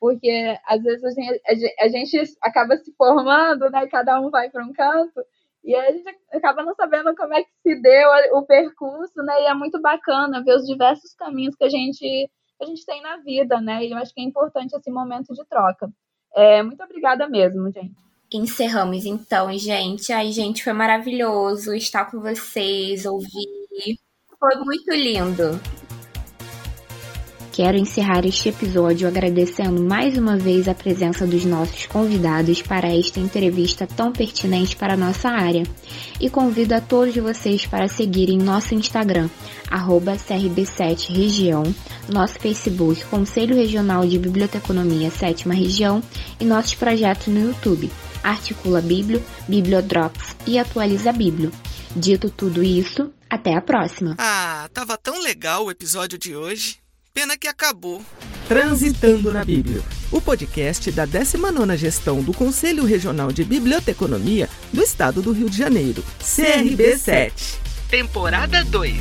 porque 0.04 0.58
às 0.66 0.82
vezes 0.82 1.02
a 1.02 1.10
gente, 1.10 1.74
a 1.80 1.88
gente 1.88 2.36
acaba 2.42 2.76
se 2.76 2.92
formando, 2.94 3.70
né? 3.70 3.86
Cada 3.86 4.20
um 4.20 4.28
vai 4.30 4.50
para 4.50 4.62
um 4.62 4.72
canto 4.72 5.24
e 5.64 5.74
a 5.74 5.90
gente 5.92 6.04
acaba 6.30 6.62
não 6.62 6.74
sabendo 6.74 7.14
como 7.16 7.32
é 7.32 7.42
que 7.42 7.50
se 7.62 7.80
deu 7.80 8.10
o 8.34 8.42
percurso, 8.44 9.22
né? 9.22 9.42
E 9.42 9.46
é 9.46 9.54
muito 9.54 9.80
bacana 9.80 10.44
ver 10.44 10.56
os 10.56 10.66
diversos 10.66 11.14
caminhos 11.14 11.56
que 11.56 11.64
a 11.64 11.70
gente 11.70 12.30
a 12.60 12.66
gente 12.66 12.84
tem 12.84 13.00
na 13.02 13.16
vida, 13.18 13.60
né? 13.62 13.84
E 13.84 13.92
eu 13.92 13.96
acho 13.96 14.12
que 14.14 14.20
é 14.20 14.24
importante 14.24 14.76
esse 14.76 14.90
momento 14.90 15.32
de 15.32 15.44
troca. 15.46 15.90
É, 16.34 16.62
muito 16.62 16.82
obrigada 16.82 17.28
mesmo, 17.28 17.70
gente. 17.70 17.94
Encerramos 18.32 19.06
então, 19.06 19.56
gente. 19.56 20.12
Ai, 20.12 20.32
gente, 20.32 20.64
foi 20.64 20.72
maravilhoso 20.72 21.74
estar 21.74 22.10
com 22.10 22.20
vocês, 22.20 23.06
ouvir. 23.06 23.98
Foi 24.38 24.56
muito 24.56 24.90
lindo. 24.92 25.60
Quero 27.54 27.78
encerrar 27.78 28.26
este 28.26 28.48
episódio 28.48 29.06
agradecendo 29.06 29.80
mais 29.80 30.18
uma 30.18 30.36
vez 30.36 30.66
a 30.66 30.74
presença 30.74 31.24
dos 31.24 31.44
nossos 31.44 31.86
convidados 31.86 32.60
para 32.60 32.92
esta 32.92 33.20
entrevista 33.20 33.86
tão 33.86 34.10
pertinente 34.10 34.74
para 34.74 34.94
a 34.94 34.96
nossa 34.96 35.28
área. 35.28 35.62
E 36.20 36.28
convido 36.28 36.74
a 36.74 36.80
todos 36.80 37.14
vocês 37.14 37.64
para 37.64 37.86
seguirem 37.86 38.38
nosso 38.38 38.74
Instagram, 38.74 39.30
CRB7Região, 39.70 41.62
nosso 42.12 42.40
Facebook, 42.40 43.04
Conselho 43.04 43.54
Regional 43.54 44.04
de 44.04 44.18
Biblioteconomia 44.18 45.12
7 45.12 45.48
Região 45.48 46.02
e 46.40 46.44
nossos 46.44 46.74
projetos 46.74 47.28
no 47.28 47.38
YouTube, 47.38 47.88
Articula 48.24 48.80
Biblio, 48.80 49.22
Bibliodrops 49.46 50.34
e 50.44 50.58
Atualiza 50.58 51.12
Biblio. 51.12 51.52
Dito 51.94 52.30
tudo 52.30 52.64
isso, 52.64 53.12
até 53.30 53.54
a 53.54 53.62
próxima. 53.62 54.16
Ah, 54.18 54.68
tava 54.74 54.98
tão 54.98 55.22
legal 55.22 55.66
o 55.66 55.70
episódio 55.70 56.18
de 56.18 56.34
hoje. 56.34 56.82
Pena 57.16 57.38
que 57.38 57.46
acabou. 57.46 58.04
Transitando 58.48 59.32
na 59.32 59.44
Bíblia, 59.44 59.80
o 60.10 60.20
podcast 60.20 60.90
da 60.90 61.06
19ª 61.06 61.76
Gestão 61.76 62.20
do 62.20 62.34
Conselho 62.34 62.84
Regional 62.84 63.30
de 63.30 63.44
Biblioteconomia 63.44 64.48
do 64.72 64.82
Estado 64.82 65.22
do 65.22 65.30
Rio 65.30 65.48
de 65.48 65.56
Janeiro, 65.56 66.04
CRB7. 66.20 67.54
Temporada 67.88 68.64
2. 68.64 68.98